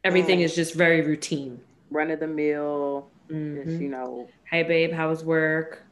[0.06, 1.60] Everything is just very routine.
[1.90, 3.08] Run of the mill.
[3.30, 3.82] Mm-hmm.
[3.82, 4.28] you know.
[4.48, 5.82] Hey babe, how was work?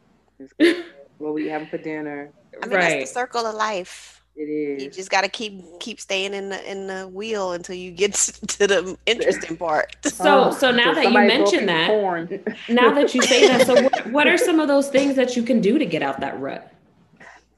[1.18, 2.30] what we having for dinner?
[2.62, 2.88] I mean, right.
[2.98, 4.22] that's the circle of life.
[4.36, 4.82] It is.
[4.82, 8.14] You just got to keep keep staying in the in the wheel until you get
[8.48, 9.96] to the interesting part.
[10.04, 11.88] So, so now that you mention that,
[12.68, 15.42] now that you say that, so what, what are some of those things that you
[15.44, 16.73] can do to get out that rut?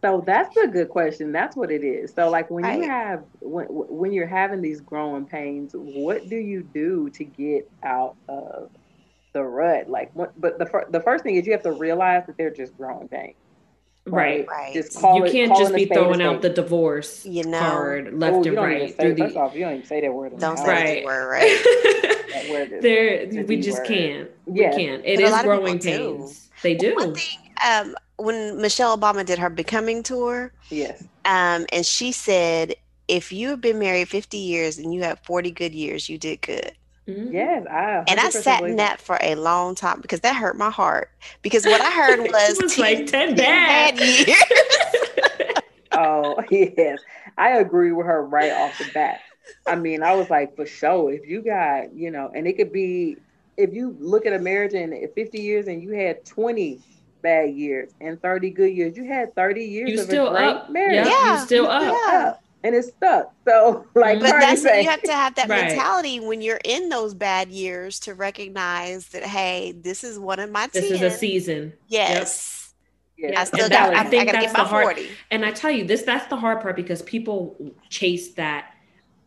[0.06, 1.32] So that's a good question.
[1.32, 2.14] That's what it is.
[2.14, 2.78] So like when right.
[2.78, 7.68] you have when when you're having these growing pains, what do you do to get
[7.82, 8.70] out of
[9.32, 9.90] the rut?
[9.90, 10.40] Like what?
[10.40, 13.08] But the fir- the first thing is you have to realize that they're just growing
[13.08, 13.34] pains.
[14.06, 14.46] Right.
[14.46, 14.72] right.
[14.72, 17.58] Just call you it, can't just be throwing out the divorce you know.
[17.58, 18.96] card left oh, and right.
[18.96, 20.38] Say, first the, off, you don't even say that word.
[20.38, 21.04] Don't say right.
[21.04, 22.48] word, right?
[22.50, 23.88] word there, we just word.
[23.88, 24.30] can't.
[24.46, 24.76] Yes.
[24.76, 25.04] We can't.
[25.04, 26.44] It but is growing pains.
[26.44, 26.50] Do.
[26.62, 26.94] They do.
[26.94, 32.74] One thing, um, when Michelle Obama did her becoming tour, yes, um, and she said,
[33.08, 36.40] if you have been married 50 years and you have 40 good years, you did
[36.40, 36.72] good.
[37.08, 37.32] Mm-hmm.
[37.32, 40.70] Yes, I and I sat in that for a long time because that hurt my
[40.70, 41.10] heart.
[41.40, 45.62] Because what I heard was, was 10, like 10 bad, 10 years.
[45.92, 46.98] oh, yes.
[47.38, 49.20] I agree with her right off the bat.
[49.68, 52.72] I mean, I was like, for sure, if you got, you know, and it could
[52.72, 53.16] be,
[53.56, 56.80] if you look at a marriage in 50 years and you had 20
[57.22, 58.96] bad years and 30 good years.
[58.96, 60.70] You had 30 years you of still a great up.
[60.70, 60.94] marriage.
[60.94, 61.40] Yeah, yeah.
[61.40, 61.82] you still up.
[61.82, 62.34] Yeah.
[62.64, 63.32] And it's stuck.
[63.46, 64.26] So like mm-hmm.
[64.26, 65.66] But that's what you have to have that right.
[65.68, 70.50] mentality when you're in those bad years to recognize that hey, this is one of
[70.50, 70.94] my This 10.
[70.94, 71.72] is a season.
[71.88, 72.72] Yes.
[73.18, 73.40] Yeah.
[73.40, 73.90] I still And got.
[73.92, 75.08] that- I, I think I that's get my the hard- forty.
[75.30, 77.56] And I tell you, this that's the hard part because people
[77.88, 78.72] chase that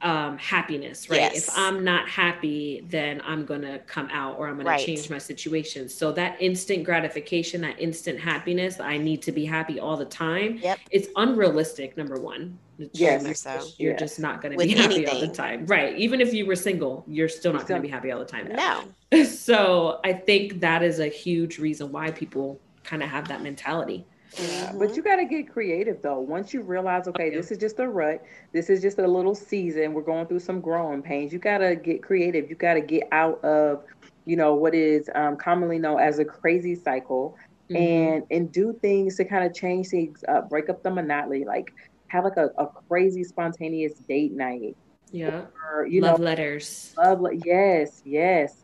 [0.02, 1.20] um happiness, right?
[1.20, 1.48] Yes.
[1.50, 5.90] If I'm not happy, then I'm gonna come out or I'm gonna change my situation.
[5.90, 10.58] So that instant gratification, that instant happiness, I need to be happy all the time.
[10.62, 10.80] Yep.
[10.92, 12.58] It's unrealistic, number one.
[12.80, 13.24] It's Yes.
[13.24, 13.60] just- So.
[13.78, 13.98] You're Yeah.
[14.00, 15.66] just not gonna be happy all the time.
[15.66, 15.98] Right.
[15.98, 18.48] Even if you were single, you're still not Still- gonna be happy all the time.
[18.54, 18.84] No.
[19.26, 24.06] So I think that is a huge reason why people kind of have that mentality.
[24.38, 24.80] Yeah, Mhm.
[24.80, 26.20] but you got to get creative though.
[26.20, 27.36] Once you realize, okay, Okay.
[27.36, 28.22] this is just a rut.
[28.52, 29.94] This is just a little season.
[29.94, 31.34] We're going through some growing pains.
[31.34, 32.50] You got to get creative.
[32.50, 33.84] You got to get out of,
[34.26, 37.36] you know, what is um, commonly known as a crazy cycle,
[37.72, 37.78] Mhm.
[37.78, 41.44] and and do things to kind of change things up, break up the monotony.
[41.46, 41.72] Like
[42.08, 44.76] have like a, a crazy spontaneous date night,
[45.12, 46.94] yeah, or you love know, letters.
[46.98, 47.22] love.
[47.22, 48.64] like- Yes, yes,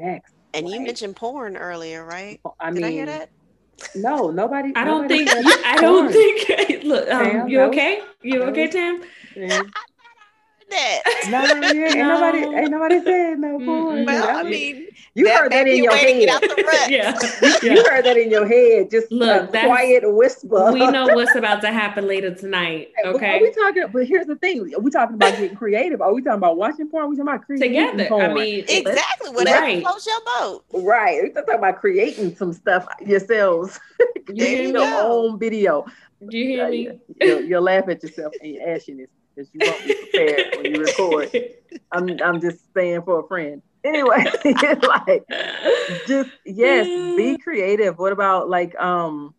[0.00, 0.32] sex.
[0.54, 2.40] And you mentioned porn earlier, right?
[2.58, 3.28] I Did mean, I hear that?
[3.94, 4.72] No, nobody.
[4.76, 5.30] I don't nobody think.
[5.66, 6.84] I don't think.
[6.84, 7.68] Look, um, Tam, you no.
[7.68, 8.02] okay?
[8.22, 9.02] You okay, Tam?
[9.36, 9.62] Yeah.
[10.70, 11.02] That.
[11.30, 14.04] No, yeah, ain't nobody, ain't nobody said no porn.
[14.06, 16.50] Well, I mean, you that heard that in your way out head.
[16.50, 16.90] the rut.
[16.90, 17.18] yeah.
[17.62, 20.72] You heard that in your head, just Look, a that's- quiet whisper.
[20.72, 22.88] we know what's about to happen later tonight.
[23.04, 23.84] But Are we talking?
[23.92, 26.00] But here's the thing: Are we talking about getting creative?
[26.00, 27.04] Are we talking about watching porn?
[27.04, 28.08] Are we talking about creating Together.
[28.08, 28.30] Porn?
[28.30, 29.30] I mean, it- Exactly.
[29.30, 29.82] Whatever Right.
[29.82, 30.64] floats your boat.
[30.72, 31.20] right?
[31.22, 33.78] We're talking about creating some stuff yourselves.
[34.28, 35.84] you There hear your own video.
[36.28, 36.88] Do you hear me?
[37.20, 39.08] You'll, you'll laugh at yourself and your ashiness
[39.40, 41.30] because you won't be prepared when you record.
[41.92, 43.62] I'm I'm just saying for a friend.
[43.82, 44.24] Anyway,
[44.82, 45.24] like
[46.06, 47.98] just yes, be creative.
[47.98, 49.34] What about like um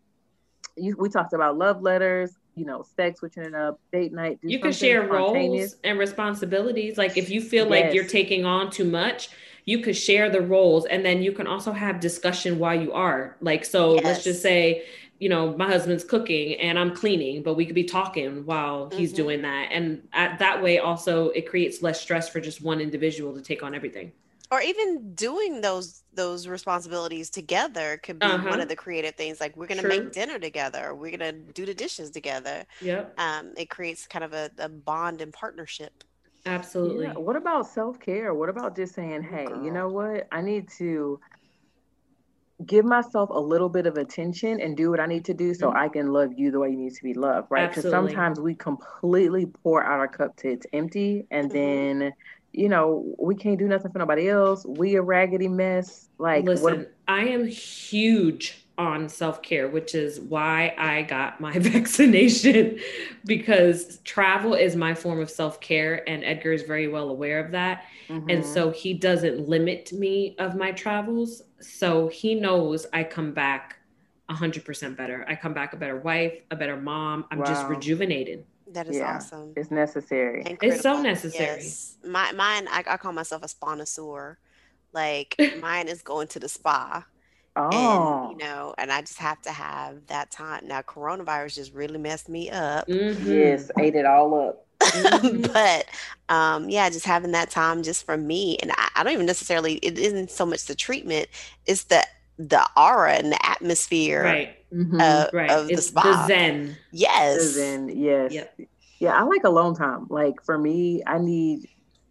[0.75, 4.39] you we talked about love letters, you know, sex, switching it up, date night.
[4.41, 6.97] you can share roles and responsibilities.
[6.97, 9.29] Like if you feel like you're taking on too much,
[9.65, 13.37] you could share the roles and then you can also have discussion while you are.
[13.41, 14.85] Like so let's just say,
[15.21, 19.13] you know, my husband's cooking and I'm cleaning, but we could be talking while he's
[19.13, 19.15] Mhm.
[19.15, 19.69] doing that.
[19.71, 23.63] And at, that way also it creates less stress for just one individual to take
[23.63, 24.13] on everything.
[24.51, 28.49] Or even doing those those responsibilities together could be Uh-huh.
[28.49, 29.39] one of the creative things.
[29.39, 29.89] Like we're gonna True.
[29.89, 30.93] make dinner together.
[30.93, 32.65] We're gonna do the dishes together.
[32.81, 33.17] Yep.
[33.17, 36.03] Um, it creates kind of a, a bond and partnership.
[36.45, 37.05] Absolutely.
[37.05, 37.13] Yeah.
[37.17, 38.33] What about self care?
[38.33, 40.27] What about just saying, hey, you know what?
[40.31, 41.21] I need to
[42.65, 45.71] give myself a little bit of attention and do what I need to do so
[45.71, 45.75] Mhm.
[45.75, 47.69] I can love you the way you need to be loved, right?
[47.69, 51.53] Because sometimes we completely pour out our cup to it's empty and Mhm.
[51.53, 52.13] then,
[52.53, 54.65] you know, we can't do nothing for nobody else.
[54.67, 56.09] We a raggedy mess.
[56.19, 56.87] Like, Listen, what?
[57.07, 62.79] I am huge on self care, which is why I got my vaccination
[63.25, 67.51] because travel is my form of self care, and Edgar is very well aware of
[67.51, 67.83] that.
[68.29, 68.45] And Mhm.
[68.45, 71.41] so he doesn't limit me of my travels.
[71.61, 73.77] So he knows I come back
[74.29, 75.25] 100% better.
[75.27, 77.25] I come back a better wife, a better mom.
[77.31, 78.45] I'm just rejuvenated.
[78.67, 79.15] That is Yeah.
[79.17, 79.53] awesome.
[79.55, 80.43] it's necessary.
[80.45, 81.63] and It's so necessary.
[81.63, 81.97] Yes.
[82.05, 84.37] My mine I, I call myself a spawnosaur.
[84.93, 87.05] Like mine is going to the spa.
[87.55, 90.67] Oh, And you know, and I just have to have that time.
[90.67, 92.87] Now coronavirus just really messed me up.
[92.87, 93.25] Mhm.
[93.25, 94.65] yes, ate it all up.
[94.81, 95.53] Mhm.
[95.53, 95.85] but
[96.33, 98.57] um yeah, just having that time just for me.
[98.61, 101.27] And I, I don't even necessarily it isn't so much the treatment,
[101.65, 102.05] it's the
[102.37, 104.55] the aura and the atmosphere Right.
[104.73, 104.99] Mhm.
[105.01, 105.51] uh, Right.
[105.51, 106.01] of the It's spa.
[106.01, 106.77] the Zen.
[106.91, 107.55] Yes.
[107.55, 108.59] Then yes, Yep.
[108.99, 110.07] yeah, I like alone time.
[110.09, 111.67] Like for me, I need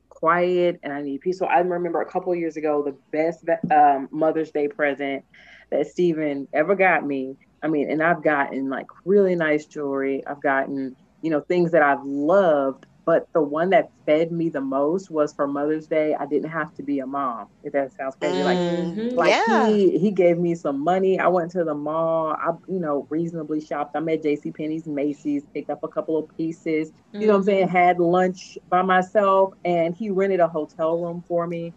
[0.08, 1.38] quiet and I need peace.
[1.38, 5.24] So I remember a couple years ago, the best um, Mother's Day present
[5.70, 7.36] that Steven ever got me.
[7.62, 10.22] I mean, and I've gotten like really nice jewelry.
[10.26, 14.60] I've gotten you know things that I've loved, but the one that fed me the
[14.60, 16.14] most was for Mother's Day.
[16.18, 17.48] I didn't have to be a mom.
[17.62, 19.16] If that sounds crazy, like Mhm.
[19.16, 19.44] like yeah.
[19.44, 21.18] he he gave me some money.
[21.18, 22.28] I went to the mall.
[22.38, 23.92] I you know reasonably shopped.
[23.96, 24.52] I'm at J.C.
[24.52, 26.92] Penney's, Macy's, picked up a couple of pieces.
[27.18, 27.68] You know what I'm saying?
[27.68, 31.74] Had lunch by myself, and he rented a hotel room for me.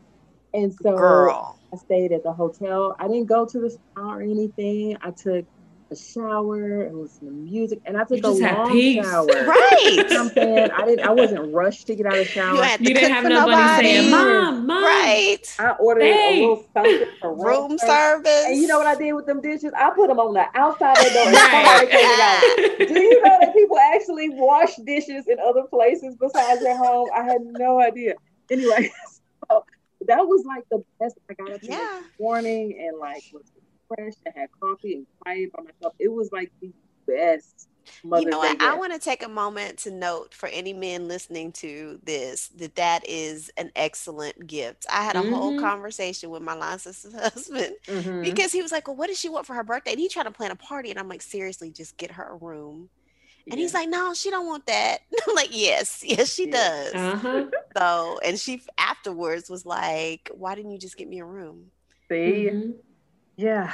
[0.53, 1.59] And so Girl.
[1.73, 2.95] I stayed at the hotel.
[2.99, 4.97] I didn't go to the spa or anything.
[5.01, 5.45] I took
[5.93, 9.05] a shower and listen to music, and I took You just a long peace.
[9.05, 9.25] shower.
[9.27, 9.33] You
[10.11, 10.71] know what Right.
[10.75, 10.81] I'm?
[10.81, 11.05] I didn't.
[11.05, 12.63] I wasn't rushed to get out of the shower.
[12.79, 14.09] You You didn't have for nobody saying.
[14.11, 14.83] Mom, Mom.
[14.83, 15.37] Right.
[15.59, 16.25] I ordered Hey.
[16.25, 17.81] a little something for Room service.
[17.81, 18.45] service.
[18.47, 19.71] And you know what I did with them dishes?
[19.77, 21.51] I put them on the outside of the door and Right.
[21.51, 22.51] somebody came and got them.
[22.87, 27.09] Do you know that people actually wash dishes in other places besides their home?
[27.15, 28.15] I had no idea.
[28.49, 28.91] Anyway,
[29.51, 29.63] so
[30.07, 31.15] that was like the best.
[31.29, 31.75] I got up Yeah.
[31.77, 33.43] next morning and like was
[33.87, 35.93] fresh and had coffee and quiet by myself.
[35.99, 36.73] It was like the
[37.07, 37.67] best
[38.03, 38.55] Mother's you know what?
[38.59, 42.75] I want to take a moment to note for any men listening to this that
[42.75, 44.85] that is an excellent gift.
[44.91, 45.53] I had a whole Mhm.
[45.53, 48.21] conversation with my line sister's husband Mhm.
[48.21, 50.23] because he was like, "Well, what does she want for her birthday?" And he tried
[50.23, 52.89] to plan a party, and I'm like, "Seriously, just get her a room."
[53.51, 56.49] And he's like, "No, she don't want that." I'm like, "Yes, yes, she Yeah.
[56.49, 57.45] does." Uh-huh.
[57.77, 61.71] So, and she afterwards was like, "Why didn't you just get me a room?"
[62.09, 62.75] See, Mhm.
[63.35, 63.71] Yeah.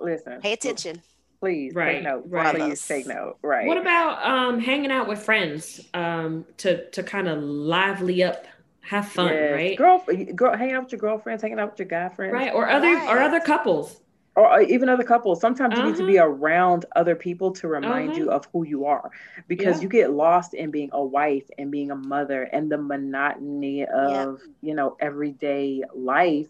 [0.00, 1.02] Listen, Pay attention.
[1.40, 2.24] Please Right, take note.
[2.28, 2.54] right.
[2.54, 3.36] Please take note.
[3.42, 3.66] Right.
[3.66, 8.46] What about um hanging out with friends um to to kind of lively up,
[8.82, 9.52] have fun, Yes.
[9.52, 9.76] right?
[9.76, 10.04] Girl,
[10.36, 12.52] girl, hanging out with your girlfriends, hanging out with your guy friends, Right.
[12.54, 13.98] Or other or other couples.
[14.34, 15.40] or uh, even other couples.
[15.42, 18.18] Sometimes you need to be around other people to remind Uh-huh.
[18.20, 19.10] you of who you are,
[19.46, 19.82] because Yeah.
[19.82, 24.40] you get lost in being a wife and being a mother and the monotony of
[24.62, 26.48] you know everyday life.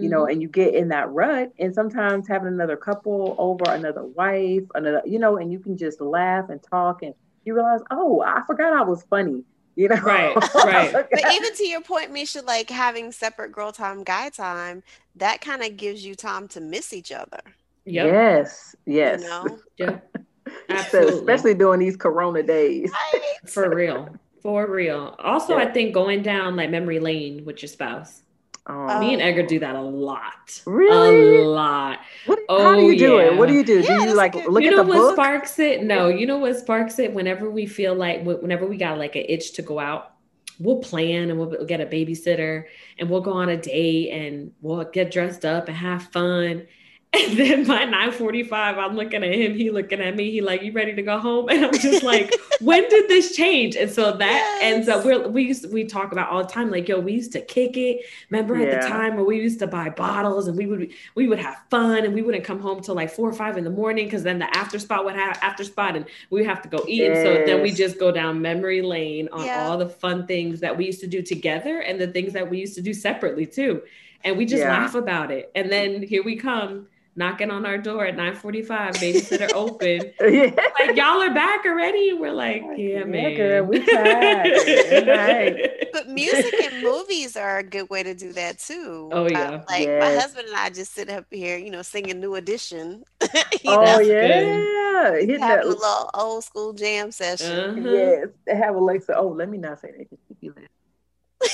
[0.00, 0.32] You know, Mhm.
[0.32, 5.02] and you get in that rut, and sometimes having another couple over, another wife, another,
[5.04, 8.72] you know, and you can just laugh and talk, and you realize, oh, I forgot
[8.72, 9.42] I was funny,
[9.76, 10.92] you know, Right, right.
[10.92, 14.82] But even to your point, Misha, like having separate girl time, guy time,
[15.16, 17.40] that kind of gives you time to miss each other.
[17.86, 18.06] Yep.
[18.06, 19.22] Yes, yes.
[19.22, 19.58] You know?
[19.78, 19.98] Yeah.
[20.46, 21.14] So, Absolutely.
[21.20, 22.90] especially during these Corona days.
[23.12, 23.22] Right?
[23.46, 24.08] For real.
[24.42, 25.16] For real.
[25.18, 25.64] Also, Yeah.
[25.64, 28.22] I think going down like memory lane with your spouse.
[28.68, 30.62] Um, Me and Edgar do that a lot.
[30.66, 31.38] Really?
[31.38, 32.00] A lot.
[32.26, 33.36] what, how do Oh, you do it?
[33.36, 33.80] What do you do?
[33.80, 35.14] Yeah, do you like look you at know the what book?
[35.14, 35.82] sparks it?
[35.82, 37.14] No, you know what sparks it?
[37.14, 40.12] Whenever we feel like, whenever we got like an itch to go out,
[40.58, 42.64] we'll plan and we'll get a babysitter
[42.98, 46.66] and we'll go on a date and we'll get dressed up and have fun.
[47.14, 50.72] And then by 9:45, I'm looking at him, he looking at me, he like, you
[50.72, 51.48] ready to go home?
[51.48, 52.30] And I'm just like,
[52.60, 53.76] when did this change?
[53.76, 56.86] And so that ends up we're we used we talk about all the time, like,
[56.86, 58.04] yo, we used to kick it.
[58.30, 61.38] Remember at the time where we used to buy bottles and we would we would
[61.38, 64.04] have fun and we wouldn't come home till like four or five in the morning
[64.04, 67.06] because then the after spot would have after spot and we have to go eat.
[67.06, 69.52] And so then we just go down memory lane on Yeah.
[69.58, 72.58] all the fun things that we used to do together and the things that we
[72.58, 73.80] used to do separately too.
[74.24, 74.70] And we just Yeah.
[74.72, 75.50] laugh about it.
[75.54, 76.88] And then here we come
[77.18, 80.12] knocking on our door at 9:45, babysitter open.
[80.20, 80.52] yeah.
[80.78, 82.12] Like y'all are back already.
[82.14, 83.34] We're like, yeah, Yeah, man.
[83.36, 84.54] girl, we tired.
[84.64, 85.70] Good.
[85.92, 89.08] But music and movies are a good way to do that too.
[89.12, 89.62] Oh, Uh, yeah.
[89.68, 93.02] like my husband and I just sit up here, you know, singing New Edition.
[93.66, 95.64] Oh know, yeah, hitting that.
[95.64, 97.46] a little old school jam session.
[97.78, 97.90] Uh-huh.
[97.92, 99.16] Yes, they have Alexa.
[99.16, 100.08] Oh, let me not say that.
[100.08, 100.68] 'cause she be like,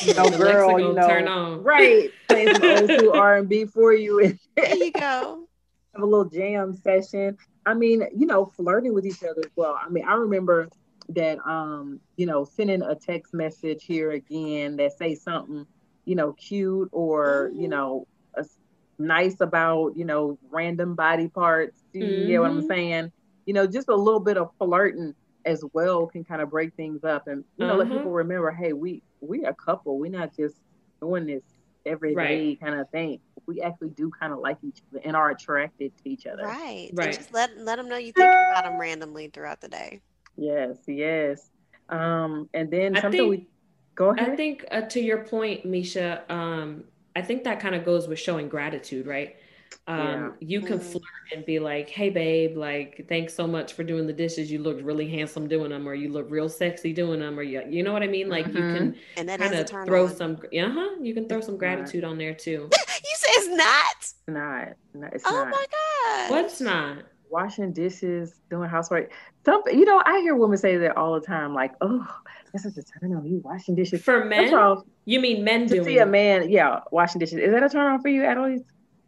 [0.07, 1.63] You know, girl, gonna you know, turn on.
[1.63, 2.11] right?
[2.29, 5.49] Playing some old school R and B for you, There you go.
[5.95, 7.37] Have a little jam session.
[7.67, 9.79] I mean, you know, flirting with each other as well.
[9.81, 10.69] I mean, I remember
[11.11, 15.67] that um, you know, sending a text message here again that say something,
[16.05, 18.45] you know, cute or, you know, a,
[18.99, 21.83] nice about, you know, random body parts.
[21.93, 22.63] You get what I'm Mhm.
[22.63, 23.11] saying?
[23.47, 25.15] You know, just a little bit of flirting
[25.45, 27.93] as well can kind of break things up and you know let Uh-huh.
[27.93, 29.99] people remember, hey, we we a couple.
[29.99, 30.57] We're not just
[31.01, 31.43] doing this
[31.87, 32.61] every Right.
[32.61, 33.21] kind of thing.
[33.47, 36.45] We actually do kind of like each other and are attracted to each other.
[36.45, 36.89] Right.
[36.91, 37.15] And Right.
[37.15, 40.01] just let let them know you think about them randomly throughout the day.
[40.37, 41.51] Yes, yes.
[41.89, 43.49] Um, and then I something think- we
[43.95, 44.31] go ahead.
[44.31, 48.19] I think uh, to your point, Misha, um, I think that kind of goes with
[48.19, 49.37] showing gratitude, right?
[49.87, 50.93] Um, You can Mhm.
[50.93, 51.03] flirt
[51.33, 54.51] and be like, "Hey, babe, like, thanks so much for doing the dishes.
[54.51, 57.63] You looked really handsome doing them, or you look real sexy doing them, or you,
[57.69, 58.29] you know what I mean?
[58.29, 60.17] Like, you can And that is kind of throw on.
[60.17, 60.91] some, uh huh.
[61.01, 61.77] You can throw some It's not.
[61.77, 62.69] gratitude on there too.
[63.05, 63.97] You say it's not?
[64.01, 65.51] It's not, no, it's Oh not.
[65.51, 66.31] my god.
[66.31, 66.99] What's not?
[67.31, 69.13] Washing dishes, doing housework.
[69.45, 72.07] Some, you know, I hear women say that all the time, like, "Oh,
[72.53, 75.75] that's such a turn on you washing dishes." For men, off, you mean men to
[75.75, 78.61] doing see a man, yeah, washing dishes, is that a turn on for you, Adelise?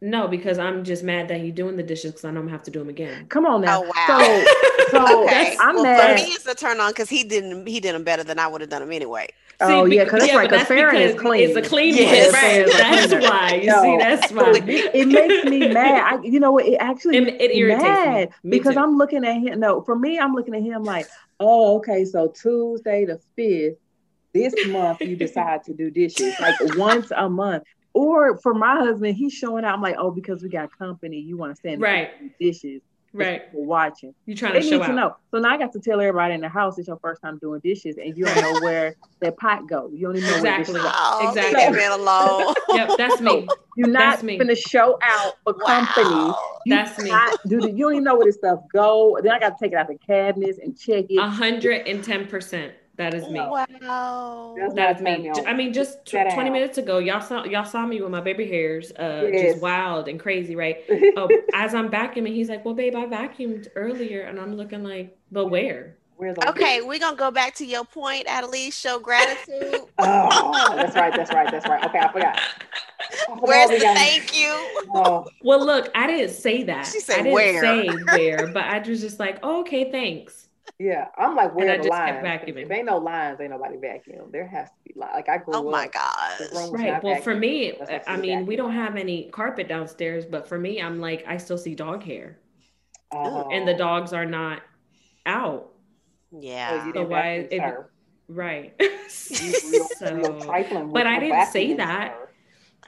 [0.03, 2.53] No, because I'm just mad that you doing the dishes because I know I'm gonna
[2.57, 3.27] have to do them again.
[3.29, 3.83] Come on now.
[3.83, 4.45] Oh, wow.
[4.89, 5.57] So, so Okay.
[5.59, 6.11] I'm well, mad.
[6.11, 8.47] for me, it's a turn on because he didn't he did them better than I
[8.47, 9.29] would have done them anyway.
[9.61, 10.51] oh See, yeah, because that's yeah, right.
[10.51, 11.49] but Because Farron is clean.
[11.49, 12.27] It's a clean Yes.
[12.33, 12.71] one, right?
[12.73, 13.55] Farron is a That's why.
[13.55, 13.83] You No.
[13.83, 14.53] see, that's why.
[14.67, 16.19] it makes me mad.
[16.21, 16.67] I, you know what?
[16.67, 18.51] It actually It- it me irritates me.
[18.51, 18.81] Me because too.
[18.81, 19.61] I'm looking at him.
[19.61, 21.09] No, for me, I'm looking at him like,
[21.41, 23.79] oh, okay, so Tuesday the fifth,
[24.35, 27.63] this month you decide to do dishes like once a month.
[27.97, 29.73] Or for my husband, he's showing out.
[29.75, 32.11] I'm like, oh, because we got company, you want to stand Right.
[32.39, 32.83] dishes.
[33.15, 33.45] Right.
[33.51, 34.15] For watching.
[34.27, 35.17] You trying They to need show to know.
[35.31, 37.63] So now I got to tell everybody in the house it's your first time doing
[37.65, 39.91] dishes, and you don't know where that pot go.
[39.95, 40.75] You don't even know Exactly.
[40.75, 40.99] where dishes go.
[41.03, 41.55] Oh, Exactly.
[41.65, 42.55] leave that man alone.
[42.75, 43.49] Yep, that's me.
[43.79, 44.37] You're not That's me.
[44.37, 46.11] going to show out for company.
[46.11, 46.59] Wow.
[46.67, 47.11] That's me.
[47.47, 49.19] Do the, you don't even know where this stuff go.
[49.23, 51.17] Then I got to take it out the cabinets and check it.
[51.17, 52.75] A hundred and ten percent.
[52.97, 53.41] That is me.
[53.41, 54.55] Wow.
[54.59, 55.11] That's That is me.
[55.13, 55.57] turn me J- I on.
[55.57, 56.53] mean, just tw- 20 out.
[56.53, 59.53] minutes ago, y'all saw y'all saw me with my baby hairs, uh, Yes.
[59.53, 60.79] just wild and crazy, right?
[61.17, 65.17] Oh, as I'm vacuuming, he's like, "Well, babe, I vacuumed earlier," and I'm looking like,
[65.31, 68.73] "But where?" Where's the Okay, we're gonna go back to your point, Adelise.
[68.73, 69.83] Show gratitude.
[69.99, 71.15] Oh, that's right.
[71.15, 71.51] That's right.
[71.51, 71.85] That's right.
[71.85, 72.39] Okay, I forgot.
[72.39, 74.49] I forgot Where's the thank you?
[74.95, 76.87] Oh, Well, look, I didn't say that.
[76.87, 77.61] She said I didn't where.
[77.61, 80.46] say where, but I was just like, oh, "Okay, thanks."
[80.79, 81.09] Yeah.
[81.17, 82.43] I'm like, where I are the just kept lines?
[82.45, 82.63] vacuuming.
[82.65, 84.29] If ain't no lines, ain't nobody vacuum.
[84.31, 85.13] There has to be lines.
[85.15, 85.93] Like I grew Oh my up.
[85.93, 86.39] gosh.
[86.39, 86.93] the room was Right.
[86.93, 90.59] not Well, for me, I fully mean, we don't have any carpet downstairs, but for
[90.59, 92.39] me, I'm like, I still see dog hair,
[93.13, 93.49] Oh.
[93.51, 94.63] and the dogs are not
[95.25, 95.71] out.
[96.35, 96.75] Oh, Yeah.
[96.87, 97.87] you So didn't why- vacuum, if-
[98.29, 98.75] Right.
[98.81, 98.91] Real,
[99.71, 102.15] real so but I didn't say that.
[102.19, 102.29] sir.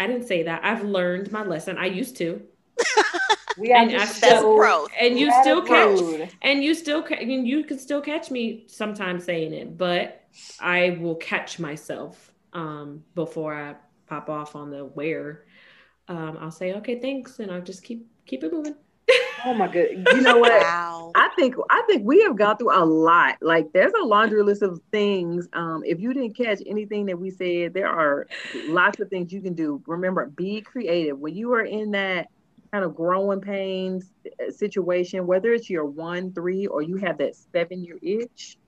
[0.01, 0.65] I didn't say that.
[0.65, 1.79] I've learned my lesson.
[1.79, 2.43] I used to,
[3.59, 4.89] We And to I show That's growth.
[5.01, 6.31] and you still catch, gratitude.
[6.43, 10.25] and you still, ca- and you can still catch me sometimes saying it, but
[10.61, 13.75] I will catch myself um, before I
[14.07, 15.45] pop off on the where.
[16.09, 18.75] Um, I'll say, okay, thanks, and I'll just keep keep it moving.
[19.45, 20.05] Oh my good.
[20.15, 20.51] You know what?
[20.51, 21.13] Wow.
[21.15, 23.37] I think I think we have gone through a lot.
[23.41, 25.47] Like there's a laundry list of things.
[25.53, 28.27] Um, if you didn't catch anything that we said, there are
[28.67, 29.81] lots of things you can do.
[29.87, 31.17] Remember, be creative.
[31.21, 32.29] When you are in that
[32.73, 37.35] kind of growing pains uh, situation, whether it's your one, three, or you have that
[37.53, 38.59] seven year itch,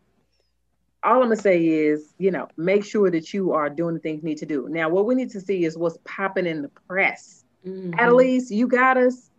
[1.03, 4.22] all I'm gonna say is, you know, make sure that you are doing the things
[4.22, 4.68] you need to do.
[4.68, 7.44] Now, what we need to see is what's popping in the press.
[7.66, 7.98] Mhm.
[7.98, 9.30] Annalise, you got us.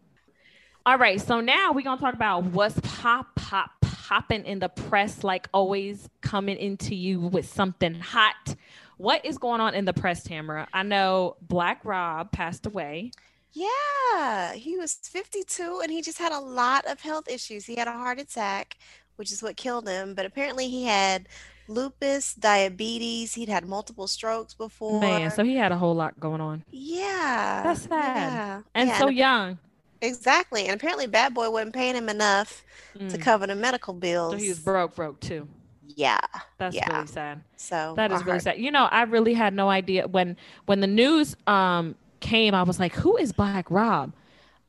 [0.85, 5.23] All right, so now we're gonna talk about what's pop pop popping in the press,
[5.23, 8.55] like always coming into you with something hot.
[8.97, 10.67] What is going on in the press, Tamara?
[10.73, 13.11] I know Black Rob passed away.
[13.53, 17.65] Yeah, he was 52 and he just had a lot of health issues.
[17.65, 18.77] He had a heart attack,
[19.17, 21.27] which is what killed him, but apparently he had
[21.67, 24.99] lupus, diabetes, he'd had multiple strokes before.
[25.01, 26.63] Man, so he had a whole lot going on.
[26.71, 27.61] yeah.
[27.63, 27.91] That's sad.
[28.33, 28.61] Yeah.
[28.75, 29.57] And yeah, so and young.
[30.01, 30.65] exactly.
[30.65, 32.63] And apparently Bad Boy wasn't paying him enough
[32.97, 33.21] to Mm.
[33.21, 34.33] cover the medical bills.
[34.33, 35.47] So he was broke, broke too.
[35.95, 36.19] yeah.
[36.57, 36.93] That's Yeah.
[36.95, 37.41] really sad.
[37.57, 38.57] So That is really heart- sad.
[38.59, 42.55] You know, I really had no idea when when the news um came.
[42.55, 44.13] I was like, "Who is Black Rob?"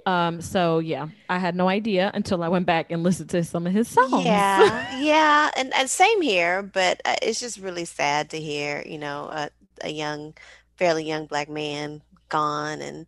[0.07, 3.67] Um, so yeah, I had no idea until I went back and listened to some
[3.67, 4.25] of his songs.
[4.25, 8.99] Yeah, yeah, and and same here, but uh, it's just really sad to hear, you
[8.99, 9.51] know, a,
[9.83, 10.35] a young,
[10.77, 13.07] fairly young black man gone, and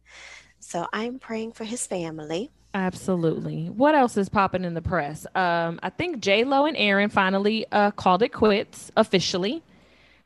[0.60, 2.50] so I'm praying for his family.
[2.74, 3.66] Absolutely.
[3.66, 5.26] What else is popping in the press?
[5.36, 9.62] Um, I think J Lo and A-Rod finally uh, called it quits officially.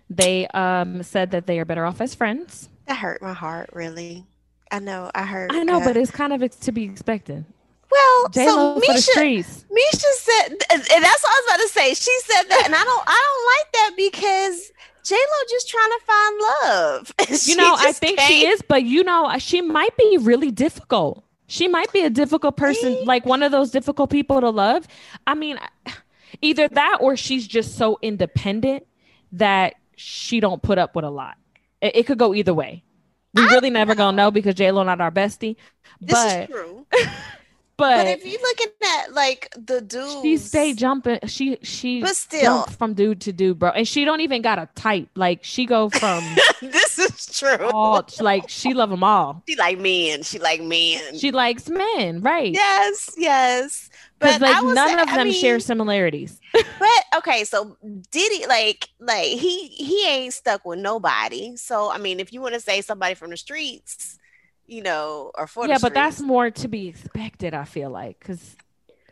[0.08, 2.70] They um, said that they are better off as friends.
[2.88, 4.24] That hurt my heart, really.
[4.72, 5.52] I know, I heard.
[5.52, 7.44] I know, uh, but it's kind of to be expected.
[7.90, 9.64] well, J so Lo for the Misha.
[9.70, 11.94] Misha said, and that's what I was about to say.
[11.94, 14.72] She said that, and I don't, I don't like that because
[15.04, 17.12] J Lo just trying to find love.
[17.46, 21.24] You know, I think she can't- is, but you know, she might be really difficult.
[21.46, 24.86] She might be a difficult person, like one of those difficult people to love.
[25.26, 25.58] I mean,
[26.42, 28.86] either that or she's just so independent
[29.32, 31.36] that she don't put up with a lot.
[31.80, 32.82] It, it could go either way.
[33.34, 35.56] We I really never gonna know because J Lo not our bestie,
[36.00, 36.86] This but is true.
[36.90, 37.06] but,
[37.76, 41.20] But if you looking at like the dude, she stay jumping.
[41.26, 42.62] She she But still.
[42.64, 45.08] from dude to dude, bro, and she don't even got a type.
[45.14, 46.24] Like she go from
[46.62, 47.68] this is true.
[47.72, 49.42] all like she love them all.
[49.46, 50.22] She like men.
[50.22, 51.18] She like men.
[51.18, 52.52] She likes men, right?
[52.52, 53.90] yes, yes.
[54.18, 56.40] Because But like none say- of I them share similarities.
[56.78, 57.76] But okay, so
[58.10, 61.56] Diddy, like, like he he ain't stuck with nobody.
[61.56, 64.18] So I mean, if you want to say somebody from the streets,
[64.66, 67.54] you know, or for yeah, but that's more to be expected.
[67.54, 68.56] I feel like because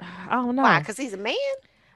[0.01, 0.63] I don't know.
[0.63, 0.79] why?
[0.81, 1.35] Because he's a man.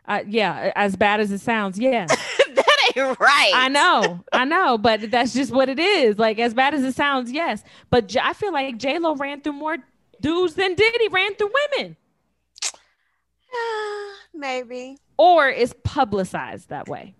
[0.07, 2.07] Uh, yeah, as bad as it sounds, yeah,
[2.55, 3.53] that ain't right.
[3.55, 6.19] I know, I know, but that's just what it is.
[6.19, 7.63] Like as bad as it sounds, yes.
[7.91, 9.77] But J- I feel like J Lo ran through more
[10.21, 11.97] dudes than Diddy ran through women,
[14.35, 14.99] Maybe.
[15.19, 17.15] or is publicized that way.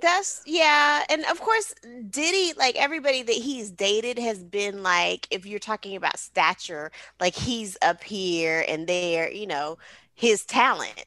[0.00, 1.74] That's yeah, and of course
[2.08, 7.34] Diddy, like everybody that he's dated has been like, if you're talking about stature, like
[7.34, 9.78] he's up here and there, you know,
[10.14, 11.04] his talent,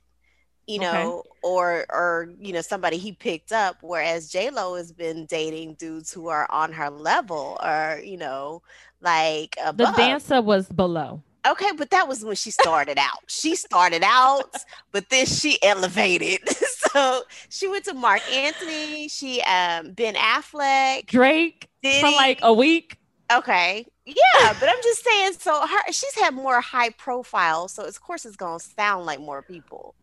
[0.67, 1.13] you Okay.
[1.13, 5.76] know, or or you know, somebody he picked up, whereas J Lo has been dating
[5.76, 8.61] dudes who are on her level or, you know,
[9.01, 11.23] like The dancer was below.
[11.47, 13.19] Okay, but that was when she started out.
[13.27, 14.55] She started out,
[14.91, 16.47] but then she elevated.
[16.91, 19.07] so she went to Marc Anthony.
[19.07, 21.05] She um Ben Affleck.
[21.05, 22.01] Drake Diddy.
[22.01, 22.97] for like a week.
[23.31, 25.33] okay, yeah, but I'm just saying.
[25.39, 27.67] So her she's had more high profile.
[27.67, 29.95] So of course it's gonna sound like more people.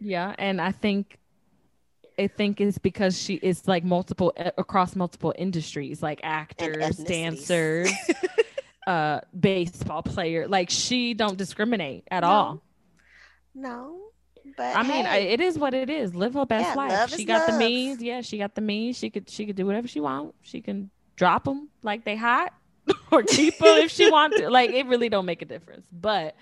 [0.00, 1.18] Yeah, and I think
[2.18, 7.92] I think it's because she is like multiple across multiple industries, like actors, dancers,
[8.88, 10.48] uh, baseball player.
[10.48, 12.28] Like she don't discriminate at no.
[12.28, 12.62] all.
[13.54, 14.00] No.
[14.56, 16.14] But I mean, hey, I, it is what it is.
[16.14, 17.10] Live her best Yeah, life.
[17.10, 18.02] She got the means.
[18.02, 18.96] Yeah, she got the means.
[18.96, 20.34] She could she could do whatever she want.
[20.40, 22.54] She can drop them like they hot
[23.12, 24.48] or keep them if she want to.
[24.48, 25.86] Like it really don't make a difference.
[25.92, 26.34] But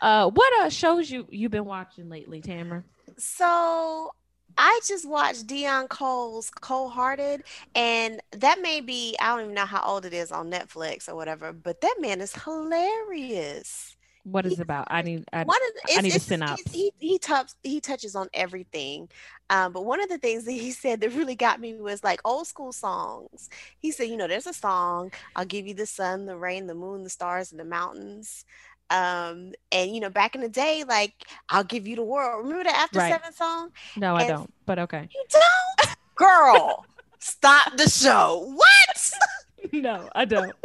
[0.00, 2.82] uh, what uh shows you you've been watching lately, Tamara?
[3.18, 4.10] So
[4.58, 7.44] I just watched Deon Cole's Cole Hearted,
[7.74, 11.14] and that may be, I don't even know how old it is on Netflix or
[11.14, 13.96] whatever, but that man is hilarious.
[14.24, 14.88] What is it about?
[14.90, 16.72] I need I, One of the, I need to synopsis.
[16.74, 19.08] he's- he he touches he touches on everything,
[19.48, 22.20] um, but one of the things that he said that really got me was like
[22.26, 23.48] old school songs.
[23.78, 26.74] He said, you know, there's a song, "I'll give you the sun, the rain, the
[26.74, 28.44] moon, the stars, and the mountains."
[28.90, 31.12] Um, and you know, back in the day, like
[31.50, 33.12] "I'll give you the world." Remember the After Right.
[33.12, 33.70] Seven song?
[33.96, 34.52] no, I don't.
[34.66, 35.08] But okay.
[35.14, 36.86] You don't, girl.
[37.18, 38.52] Stop the show.
[38.54, 39.10] What?
[39.72, 40.52] no, I don't.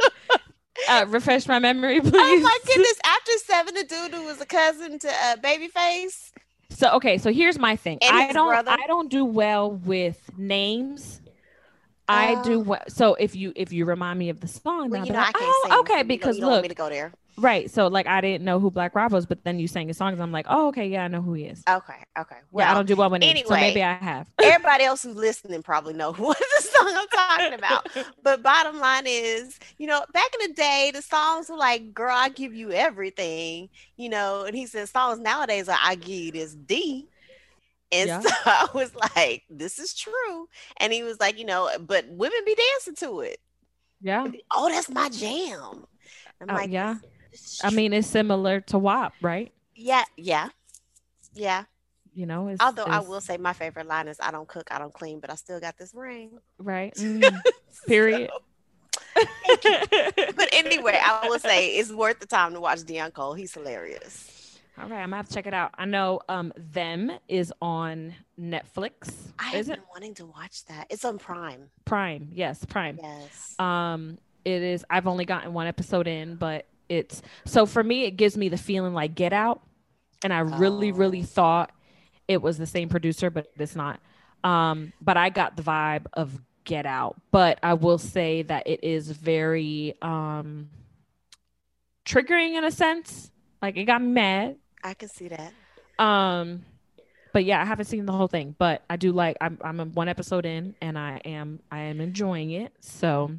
[0.88, 2.12] Uh, refresh my memory, please.
[2.14, 2.98] Oh my goodness!
[3.04, 6.32] After Seven, the dude who was a cousin to uh, Babyface.
[6.70, 7.98] So okay, so here's my thing.
[8.02, 8.72] And I don't brother.
[8.72, 11.20] I don't do well with names.
[12.08, 12.58] I do Oh.
[12.58, 12.82] well.
[12.88, 15.32] So if you if you remind me of the song, Well, now you know, I-
[15.32, 17.12] can't oh, okay, because you want me to go there.
[17.38, 17.70] Right.
[17.70, 20.20] So like I didn't know who Black Rob was, but then you sang his songs.
[20.20, 21.64] I'm like, oh, okay, yeah, I know who he is.
[21.68, 22.36] Okay, okay.
[22.56, 24.28] yeah, I don't do well with names, so maybe I have.
[24.42, 27.86] everybody else who's listening probably know what the song I'm talking about.
[28.22, 32.14] But bottom line is, you know, back in the day, the songs were like, "Girl,
[32.14, 34.44] I give you everything," you know.
[34.44, 37.08] And he said songs nowadays are, "I give you this D."
[37.92, 38.20] And Yeah.
[38.22, 42.40] so I was like, "This is true." And he was like, "You know, but women
[42.46, 43.38] be dancing to it."
[44.00, 45.84] Yeah, Oh, that's my jam.
[46.40, 46.96] I'm Oh, like, yeah.
[47.34, 49.52] "This is I mean it's similar to WAP, right?
[49.74, 50.48] yeah, yeah,
[51.34, 51.64] yeah.
[52.14, 54.78] You know, it's, Although I will say my favorite line is, "I don't cook, I
[54.78, 56.94] don't clean, but I still got this ring." right.
[56.98, 57.40] Mm,
[57.88, 58.30] period.
[59.14, 63.34] But anyway, I will say it's worth the time to watch Deon Cole.
[63.34, 64.58] He's hilarious.
[64.78, 65.72] All right, I'm gonna have to check it out.
[65.76, 69.12] I know um them is on Netflix.
[69.38, 70.86] I have is it been wanting to watch that.
[70.90, 71.70] It's on Prime.
[71.84, 72.28] Prime?
[72.32, 72.98] Yes, Prime.
[73.02, 73.54] Yes.
[73.58, 74.84] Um, it is.
[74.90, 78.56] I've only gotten one episode in, but it's so for me, it gives me the
[78.58, 79.62] feeling like Get Out,
[80.22, 81.24] and I really, really Oh.
[81.24, 81.70] thought
[82.28, 84.00] it was the same producer, but it's not.
[84.42, 88.80] Um, but I got the vibe of Get Out, but I will say that it
[88.82, 90.68] is very um
[92.04, 93.30] triggering in a sense.
[93.62, 94.56] Like it got me mad.
[94.82, 95.52] I can see that.
[95.98, 96.64] Um,
[97.32, 99.36] but yeah, I haven't seen the whole thing, but I do like.
[99.40, 102.72] I'm I'm one episode in, and I am I am enjoying it.
[102.80, 103.30] So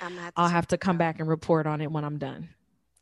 [0.00, 2.48] I'm have I'll have to come back and report on it when I'm done.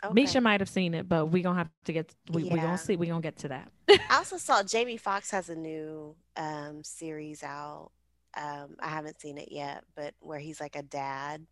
[0.03, 0.14] Okay.
[0.14, 2.57] Misha might have seen it, but we're gonna have to get we we Yeah.
[2.62, 3.70] gonna see we gonna get to that.
[3.88, 7.91] I also saw Jamie Foxx has a new um series out.
[8.36, 11.47] Um, I haven't seen it yet, but where he's like a dad.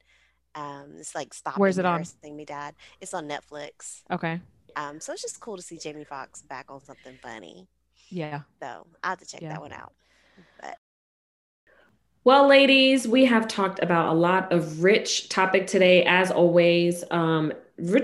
[0.55, 2.05] Um, it's like stop Where's it on?
[2.24, 2.74] me, dad.
[3.01, 4.03] It's on Netflix.
[4.11, 4.41] Okay.
[4.76, 7.66] Um, so it's just cool to see Jamie Foxx back on something funny.
[8.09, 8.43] Yeah.
[8.61, 9.51] So I'll have to check Yeah.
[9.51, 9.93] that one out.
[12.29, 17.03] Well, ladies, we have talked about a lot of rich topic today, as always.
[17.11, 17.55] Um,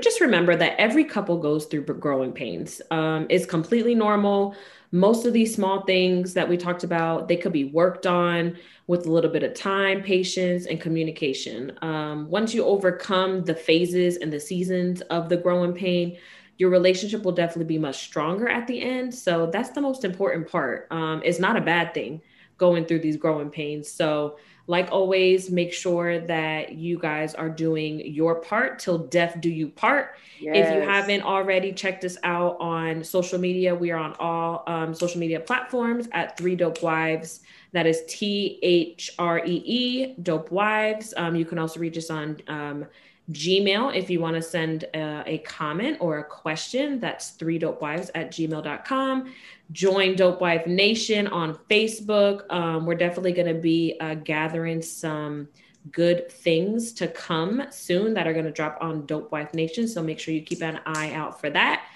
[0.01, 2.81] just remember that every couple goes through growing pains.
[2.91, 4.57] Um, it's completely normal.
[4.93, 8.57] Most of these small things that we talked about, they could be worked on
[8.87, 11.77] with a little bit of time, patience, and communication.
[11.83, 16.17] Um, once you overcome the phases and the seasons of the growing pain,
[16.57, 19.15] your relationship will definitely be much stronger at the end.
[19.15, 20.87] So that's the most important part.
[20.91, 22.23] Um, it's not a bad thing
[22.59, 23.91] going through these growing pains.
[23.91, 29.51] So, like always, make sure that you guys are doing your part till death do
[29.51, 30.17] you part.
[30.55, 34.95] If you haven't already checked us out on social media, we are on all um,
[34.95, 37.41] social media platforms at Three Dope Wives.
[37.73, 41.13] That is T H R E E, Dope Wives.
[41.17, 42.87] Um, you can also reach us on um,
[43.33, 47.01] Gmail if you want to send uh, a comment or a question.
[47.01, 49.33] That's three dope wives at gmail.com.
[49.73, 52.51] Join Dope Wife Nation on Facebook.
[52.53, 55.49] Um, we're definitely going to be uh, gathering some
[55.91, 59.89] good things to come soon that are going to drop on Dope Wife Nation.
[59.89, 61.87] So make sure you keep an eye out for that.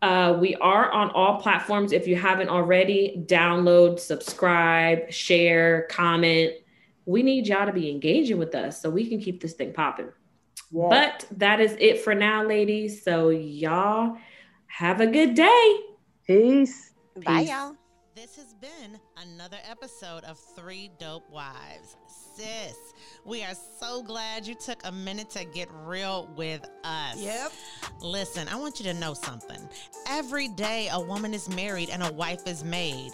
[0.00, 1.92] Uh, we are on all platforms.
[1.92, 6.52] If you haven't already, download, subscribe, share, comment.
[7.04, 10.08] We need y'all to be engaging with us so we can keep this thing popping.
[10.70, 13.02] But that is it for now, ladies.
[13.02, 14.16] So y'all
[14.66, 15.80] have a good day.
[16.26, 16.92] Peace.
[17.24, 17.50] bye, Peace.
[17.50, 17.74] y'all.
[18.14, 21.96] This has been another episode of Three Dope Wives.
[22.34, 22.76] Sis,
[23.24, 27.16] we are so glad you took a minute to get real with us.
[27.16, 27.52] Yep.
[28.00, 29.60] Listen, I want you to know something.
[30.08, 33.12] Every day a woman is married and a wife is made.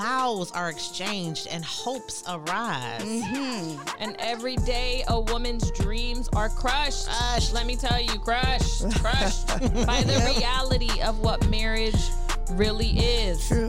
[0.00, 3.02] Vows are exchanged and hopes arise.
[3.02, 3.82] Mm-hmm.
[3.98, 7.06] And every day, a woman's dreams are crushed.
[7.06, 7.52] Crushed.
[7.52, 9.48] Let me tell you, crushed, crushed
[9.86, 12.00] by the reality of what marriage
[12.52, 13.46] really is.
[13.46, 13.68] True.